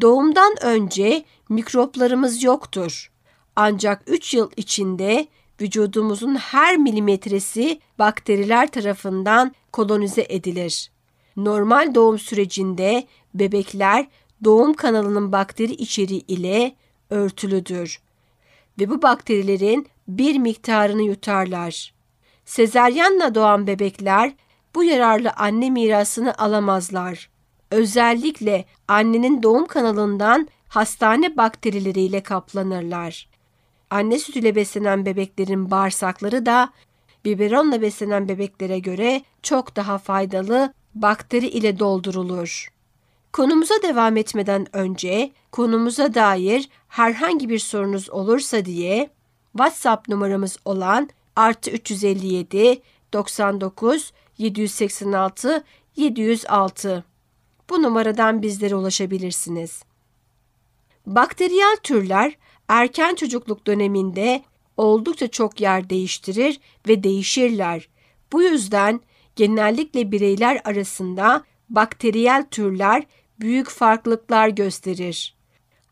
Doğumdan 0.00 0.54
önce 0.62 1.24
mikroplarımız 1.48 2.42
yoktur. 2.42 3.10
Ancak 3.56 4.02
3 4.06 4.34
yıl 4.34 4.50
içinde 4.56 5.26
vücudumuzun 5.60 6.34
her 6.34 6.76
milimetresi 6.76 7.80
bakteriler 7.98 8.70
tarafından 8.70 9.54
kolonize 9.72 10.26
edilir. 10.28 10.90
Normal 11.36 11.94
doğum 11.94 12.18
sürecinde 12.18 13.06
bebekler 13.34 14.06
doğum 14.44 14.74
kanalının 14.74 15.32
bakteri 15.32 15.72
içeriği 15.72 16.26
ile 16.26 16.74
örtülüdür 17.10 18.00
ve 18.78 18.90
bu 18.90 19.02
bakterilerin 19.02 19.86
bir 20.08 20.38
miktarını 20.38 21.02
yutarlar. 21.02 21.94
Sezeryanla 22.44 23.34
doğan 23.34 23.66
bebekler 23.66 24.34
bu 24.74 24.84
yararlı 24.84 25.30
anne 25.30 25.70
mirasını 25.70 26.38
alamazlar. 26.38 27.30
Özellikle 27.70 28.64
annenin 28.88 29.42
doğum 29.42 29.66
kanalından 29.66 30.48
hastane 30.68 31.36
bakterileriyle 31.36 32.22
kaplanırlar. 32.22 33.27
Anne 33.90 34.18
sütüyle 34.18 34.54
beslenen 34.54 35.06
bebeklerin 35.06 35.70
bağırsakları 35.70 36.46
da 36.46 36.72
biberonla 37.24 37.82
beslenen 37.82 38.28
bebeklere 38.28 38.78
göre 38.78 39.22
çok 39.42 39.76
daha 39.76 39.98
faydalı 39.98 40.72
bakteri 40.94 41.46
ile 41.48 41.78
doldurulur. 41.78 42.68
Konumuza 43.32 43.74
devam 43.82 44.16
etmeden 44.16 44.76
önce 44.76 45.32
konumuza 45.52 46.14
dair 46.14 46.68
herhangi 46.88 47.48
bir 47.48 47.58
sorunuz 47.58 48.10
olursa 48.10 48.64
diye 48.64 49.10
WhatsApp 49.52 50.08
numaramız 50.08 50.58
olan 50.64 51.10
artı 51.36 51.70
357 51.70 52.82
99 53.12 54.12
786 54.38 55.64
706 55.96 57.04
bu 57.70 57.82
numaradan 57.82 58.42
bizlere 58.42 58.74
ulaşabilirsiniz. 58.74 59.82
Bakteriyel 61.06 61.76
türler 61.82 62.36
erken 62.68 63.14
çocukluk 63.14 63.66
döneminde 63.66 64.42
oldukça 64.76 65.28
çok 65.28 65.60
yer 65.60 65.90
değiştirir 65.90 66.60
ve 66.88 67.02
değişirler. 67.02 67.88
Bu 68.32 68.42
yüzden 68.42 69.00
genellikle 69.36 70.12
bireyler 70.12 70.60
arasında 70.64 71.44
bakteriyel 71.70 72.46
türler 72.50 73.06
büyük 73.40 73.68
farklılıklar 73.68 74.48
gösterir. 74.48 75.36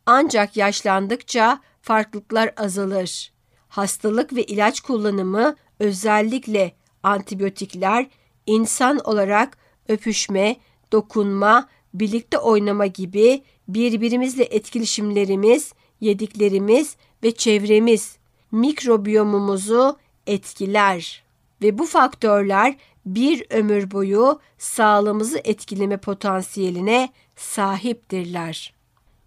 Ancak 0.07 0.57
yaşlandıkça 0.57 1.61
farklılıklar 1.83 2.53
azalır. 2.57 3.33
Hastalık 3.69 4.33
ve 4.33 4.45
ilaç 4.45 4.81
kullanımı 4.81 5.57
özellikle 5.79 6.73
antibiyotikler 7.03 8.07
insan 8.47 8.99
olarak 8.99 9.59
öpüşme, 9.89 10.57
dokunma, 10.93 11.69
birlikte 11.95 12.39
oynama 12.39 12.87
gibi 12.87 13.43
birbirimizle 13.69 14.45
etkileşimlerimiz, 14.45 15.73
yediklerimiz 16.01 16.97
ve 17.23 17.35
çevremiz 17.35 18.17
mikrobiyomumuzu 18.53 19.97
etkiler 20.27 21.23
ve 21.63 21.79
bu 21.79 21.87
faktörler 21.87 22.77
bir 23.07 23.47
ömür 23.51 23.91
boyu 23.91 24.41
sağlığımızı 24.59 25.41
etkileme 25.45 25.97
potansiyeline 25.97 27.09
sahiptirler. 27.37 28.75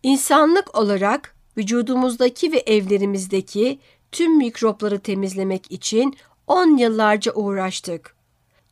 İnsanlık 0.03 0.77
olarak 0.77 1.35
vücudumuzdaki 1.57 2.51
ve 2.51 2.57
evlerimizdeki 2.57 3.79
tüm 4.11 4.37
mikropları 4.37 4.99
temizlemek 4.99 5.71
için 5.71 6.17
10 6.47 6.77
yıllarca 6.77 7.33
uğraştık. 7.33 8.15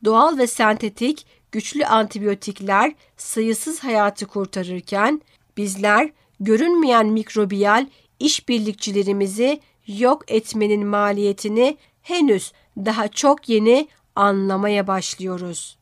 Doğal 0.06 0.38
ve 0.38 0.48
sentetik 0.48 1.26
güçlü 1.52 1.86
antibiyotikler 1.86 2.96
sayısız 3.18 3.80
hayatı 3.80 4.26
kurtarırken 4.26 5.22
bizler 5.58 6.10
görünmeyen 6.40 7.06
mikrobiyal 7.08 7.88
işbirlikçilerimizi 8.20 9.60
yok 9.88 10.24
etmenin 10.28 10.88
maliyetini 10.88 11.78
henüz 12.02 12.52
daha 12.78 13.08
çok 13.08 13.50
yeni 13.50 13.88
anlamaya 14.16 14.88
başlıyoruz. 14.88 15.78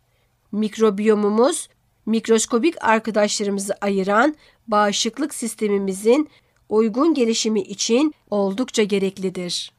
Mikrobiyomumuz 0.51 1.69
mikroskobik 2.05 2.83
arkadaşlarımızı 2.83 3.75
ayıran 3.81 4.35
bağışıklık 4.67 5.33
sistemimizin 5.33 6.29
uygun 6.69 7.13
gelişimi 7.13 7.61
için 7.61 8.13
oldukça 8.29 8.83
gereklidir. 8.83 9.71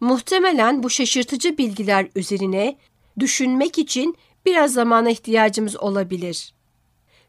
Muhtemelen 0.00 0.82
bu 0.82 0.90
şaşırtıcı 0.90 1.58
bilgiler 1.58 2.08
üzerine 2.14 2.76
düşünmek 3.18 3.78
için 3.78 4.16
biraz 4.46 4.72
zamana 4.72 5.10
ihtiyacımız 5.10 5.76
olabilir. 5.76 6.52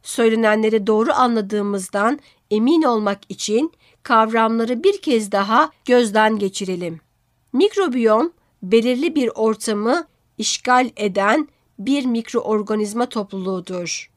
Söylenenleri 0.04 0.88
doğru 0.88 1.14
anladığımızdan 1.14 2.20
emin 2.52 2.82
olmak 2.82 3.20
için 3.30 3.72
kavramları 4.04 4.84
bir 4.84 5.02
kez 5.02 5.32
daha 5.32 5.72
gözden 5.86 6.40
geçirelim. 6.40 7.00
Mikrobiyom 7.54 8.34
belirli 8.64 9.16
bir 9.16 9.30
ortamı 9.36 10.08
işgal 10.38 10.90
eden 10.96 11.48
bir 11.80 12.06
mikroorganizma 12.06 13.06
topluluğudur. 13.06 14.12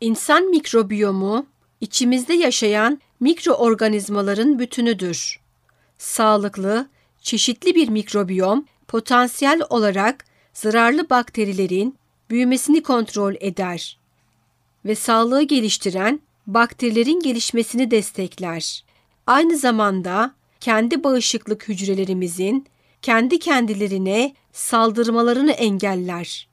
İnsan 0.00 0.50
mikrobiyomu 0.50 1.46
içimizde 1.80 2.34
yaşayan 2.34 3.00
mikroorganizmaların 3.20 4.58
bütünüdür. 4.58 5.40
Sağlıklı, 5.98 6.88
çeşitli 7.20 7.74
bir 7.74 7.88
mikrobiyom 7.88 8.64
potansiyel 8.88 9.62
olarak 9.70 10.24
zararlı 10.52 11.10
bakterilerin 11.10 11.98
büyümesini 12.30 12.82
kontrol 12.82 13.34
eder 13.40 13.98
ve 14.84 14.94
sağlığı 14.94 15.42
geliştiren 15.42 16.20
bakterilerin 16.46 17.20
gelişmesini 17.20 17.90
destekler. 17.90 18.84
Aynı 19.26 19.56
zamanda 19.56 20.34
kendi 20.60 21.04
bağışıklık 21.04 21.68
hücrelerimizin 21.68 22.66
kendi 23.02 23.38
kendilerine 23.38 24.34
saldırmalarını 24.52 25.52
engeller. 25.52 26.48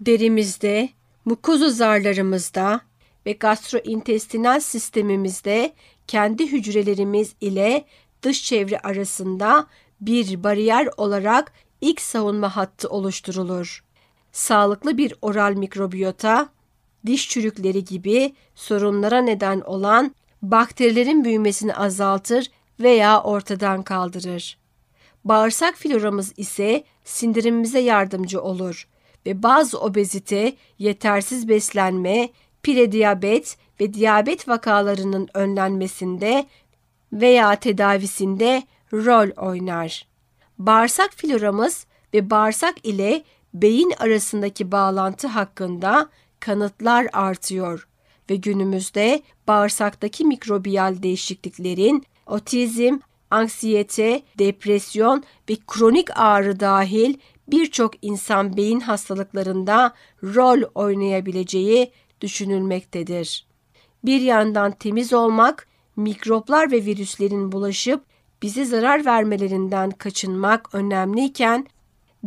Derimizde, 0.00 0.88
mukoza 1.24 1.70
zarlarımızda 1.70 2.80
ve 3.26 3.32
gastrointestinal 3.32 4.60
sistemimizde 4.60 5.72
kendi 6.06 6.52
hücrelerimiz 6.52 7.32
ile 7.40 7.84
dış 8.22 8.44
çevre 8.44 8.78
arasında 8.78 9.66
bir 10.00 10.44
bariyer 10.44 10.88
olarak 10.96 11.52
ilk 11.80 12.00
savunma 12.00 12.56
hattı 12.56 12.88
oluşturulur. 12.88 13.84
Sağlıklı 14.32 14.98
bir 14.98 15.14
oral 15.22 15.52
mikrobiyota, 15.52 16.48
diş 17.06 17.28
çürükleri 17.28 17.84
gibi 17.84 18.34
sorunlara 18.54 19.22
neden 19.22 19.60
olan 19.60 20.14
bakterilerin 20.42 21.24
büyümesini 21.24 21.74
azaltır 21.74 22.50
veya 22.80 23.22
ortadan 23.22 23.82
kaldırır. 23.82 24.58
Bağırsak 25.24 25.74
floramız 25.74 26.32
ise 26.36 26.84
sindirimimize 27.04 27.78
yardımcı 27.80 28.42
olur 28.42 28.88
ve 29.26 29.42
bazı 29.42 29.80
obezite, 29.80 30.56
yetersiz 30.78 31.48
beslenme, 31.48 32.28
prediyabet 32.62 33.56
ve 33.80 33.94
diyabet 33.94 34.48
vakalarının 34.48 35.28
önlenmesinde 35.34 36.46
veya 37.12 37.56
tedavisinde 37.56 38.62
rol 38.92 39.46
oynar. 39.46 40.06
Bağırsak 40.58 41.10
floramız 41.14 41.86
ve 42.14 42.30
bağırsak 42.30 42.74
ile 42.86 43.22
beyin 43.54 43.92
arasındaki 43.98 44.72
bağlantı 44.72 45.26
hakkında 45.28 46.08
kanıtlar 46.40 47.06
artıyor 47.12 47.88
ve 48.30 48.36
günümüzde 48.36 49.22
bağırsaktaki 49.48 50.24
mikrobiyal 50.24 51.02
değişikliklerin 51.02 52.04
otizm, 52.26 52.98
anksiyete, 53.30 54.22
depresyon 54.38 55.24
ve 55.50 55.56
kronik 55.66 56.18
ağrı 56.18 56.60
dahil 56.60 57.14
birçok 57.48 58.04
insan 58.04 58.56
beyin 58.56 58.80
hastalıklarında 58.80 59.94
rol 60.22 60.62
oynayabileceği 60.74 61.92
düşünülmektedir. 62.20 63.46
Bir 64.04 64.20
yandan 64.20 64.72
temiz 64.72 65.12
olmak, 65.12 65.68
mikroplar 65.96 66.72
ve 66.72 66.84
virüslerin 66.84 67.52
bulaşıp 67.52 68.04
bize 68.42 68.64
zarar 68.64 69.06
vermelerinden 69.06 69.90
kaçınmak 69.90 70.74
önemliyken, 70.74 71.66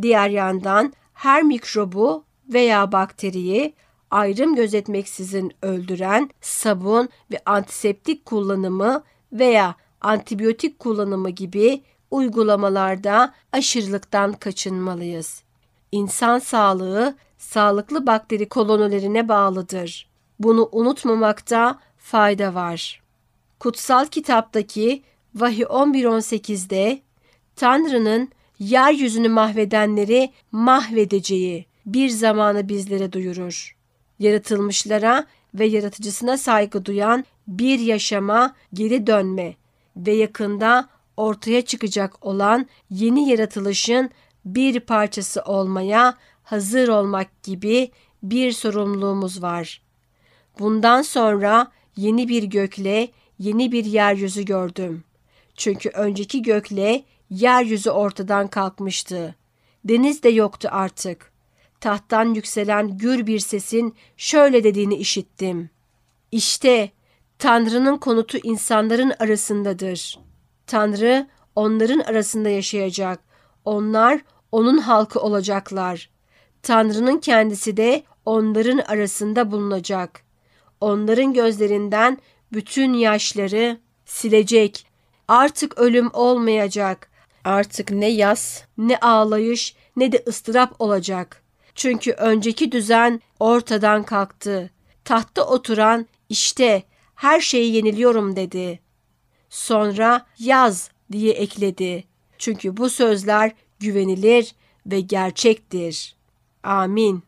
diğer 0.02 0.28
yandan 0.28 0.92
her 1.14 1.42
mikrobu 1.42 2.24
veya 2.48 2.92
bakteriyi 2.92 3.74
ayrım 4.10 4.54
gözetmeksizin 4.54 5.52
öldüren 5.62 6.30
sabun 6.40 7.08
ve 7.32 7.38
antiseptik 7.46 8.24
kullanımı 8.24 9.02
veya 9.32 9.74
antibiyotik 10.00 10.78
kullanımı 10.78 11.30
gibi 11.30 11.82
uygulamalarda 12.10 13.34
aşırılıktan 13.52 14.32
kaçınmalıyız. 14.32 15.42
İnsan 15.92 16.38
sağlığı 16.38 17.14
sağlıklı 17.38 18.06
bakteri 18.06 18.48
kolonilerine 18.48 19.28
bağlıdır. 19.28 20.08
Bunu 20.38 20.68
unutmamakta 20.72 21.78
fayda 21.98 22.54
var. 22.54 23.02
Kutsal 23.60 24.06
kitaptaki 24.06 25.02
Vahiy 25.34 25.62
11.18'de 25.62 27.00
Tanrı'nın 27.56 28.28
yeryüzünü 28.58 29.28
mahvedenleri 29.28 30.32
mahvedeceği 30.52 31.66
bir 31.86 32.08
zamanı 32.08 32.68
bizlere 32.68 33.12
duyurur. 33.12 33.76
Yaratılmışlara 34.18 35.26
ve 35.54 35.66
yaratıcısına 35.66 36.36
saygı 36.36 36.84
duyan 36.84 37.24
bir 37.48 37.78
yaşama 37.78 38.54
geri 38.74 39.06
dönme 39.06 39.54
ve 39.96 40.12
yakında 40.12 40.88
ortaya 41.16 41.62
çıkacak 41.62 42.26
olan 42.26 42.66
yeni 42.90 43.28
yaratılışın 43.28 44.10
bir 44.44 44.80
parçası 44.80 45.42
olmaya 45.42 46.14
hazır 46.42 46.88
olmak 46.88 47.42
gibi 47.42 47.90
bir 48.22 48.52
sorumluluğumuz 48.52 49.42
var. 49.42 49.82
Bundan 50.58 51.02
sonra 51.02 51.72
yeni 51.96 52.28
bir 52.28 52.42
gökle 52.42 53.08
yeni 53.38 53.72
bir 53.72 53.84
yeryüzü 53.84 54.44
gördüm. 54.44 55.04
Çünkü 55.56 55.88
önceki 55.88 56.42
gökle 56.42 57.04
yeryüzü 57.30 57.90
ortadan 57.90 58.48
kalkmıştı. 58.48 59.34
Deniz 59.84 60.22
de 60.22 60.28
yoktu 60.28 60.68
artık. 60.72 61.33
Tahttan 61.84 62.34
yükselen 62.34 62.98
gür 62.98 63.26
bir 63.26 63.38
sesin 63.38 63.94
şöyle 64.16 64.64
dediğini 64.64 64.94
işittim. 64.94 65.70
İşte 66.32 66.90
Tanrı'nın 67.38 67.96
konutu 67.96 68.38
insanların 68.42 69.12
arasındadır. 69.18 70.18
Tanrı 70.66 71.26
onların 71.56 71.98
arasında 71.98 72.48
yaşayacak. 72.48 73.20
Onlar 73.64 74.20
onun 74.52 74.78
halkı 74.78 75.20
olacaklar. 75.20 76.10
Tanrı'nın 76.62 77.18
kendisi 77.18 77.76
de 77.76 78.02
onların 78.26 78.78
arasında 78.78 79.50
bulunacak. 79.50 80.22
Onların 80.80 81.32
gözlerinden 81.32 82.18
bütün 82.52 82.92
yaşları 82.92 83.78
silecek. 84.06 84.86
Artık 85.28 85.78
ölüm 85.78 86.10
olmayacak. 86.12 87.10
Artık 87.44 87.90
ne 87.90 88.08
yas, 88.08 88.62
ne 88.78 88.96
ağlayış, 88.96 89.76
ne 89.96 90.12
de 90.12 90.22
ıstırap 90.26 90.80
olacak. 90.80 91.43
Çünkü 91.74 92.12
önceki 92.12 92.72
düzen 92.72 93.20
ortadan 93.40 94.02
kalktı. 94.02 94.70
Tahtta 95.04 95.46
oturan 95.46 96.06
işte 96.28 96.82
her 97.14 97.40
şeyi 97.40 97.74
yeniliyorum 97.74 98.36
dedi. 98.36 98.80
Sonra 99.50 100.26
yaz 100.38 100.90
diye 101.12 101.32
ekledi. 101.32 102.04
Çünkü 102.38 102.76
bu 102.76 102.90
sözler 102.90 103.52
güvenilir 103.80 104.54
ve 104.86 105.00
gerçektir. 105.00 106.16
Amin. 106.62 107.22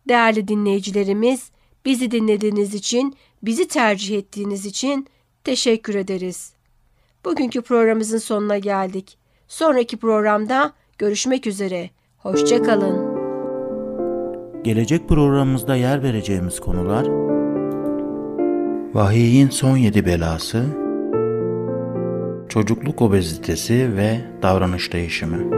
Değerli 0.09 0.49
dinleyicilerimiz, 0.49 1.51
bizi 1.85 2.11
dinlediğiniz 2.11 2.75
için, 2.75 3.17
bizi 3.43 3.69
tercih 3.69 4.19
ettiğiniz 4.19 4.67
için 4.67 5.07
teşekkür 5.45 5.95
ederiz. 5.95 6.53
Bugünkü 7.25 7.63
programımızın 7.63 8.19
sonuna 8.19 8.59
geldik. 8.59 9.19
Sonraki 9.49 9.97
programda 9.97 10.73
görüşmek 10.99 11.47
üzere. 11.47 11.91
Hoşçakalın. 12.19 13.16
Gelecek 14.67 15.09
programımızda 15.09 15.77
yer 15.77 16.03
vereceğimiz 16.03 16.61
konular 16.61 17.07
Vahiyin 18.95 19.49
son 19.49 19.77
yedi 19.77 20.07
belası 20.07 20.65
Çocukluk 22.49 23.03
obezitesi 23.03 23.97
ve 23.97 24.21
davranış 24.43 24.93
değişimi 24.93 25.53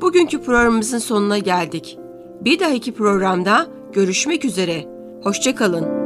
Bugünkü 0.00 0.42
programımızın 0.42 0.98
sonuna 0.98 1.38
geldik. 1.38 1.98
Bir 2.40 2.60
dahaki 2.60 2.94
programda 2.94 3.66
görüşmek 3.92 4.44
üzere. 4.44 4.84
Hoşçakalın. 5.22 6.01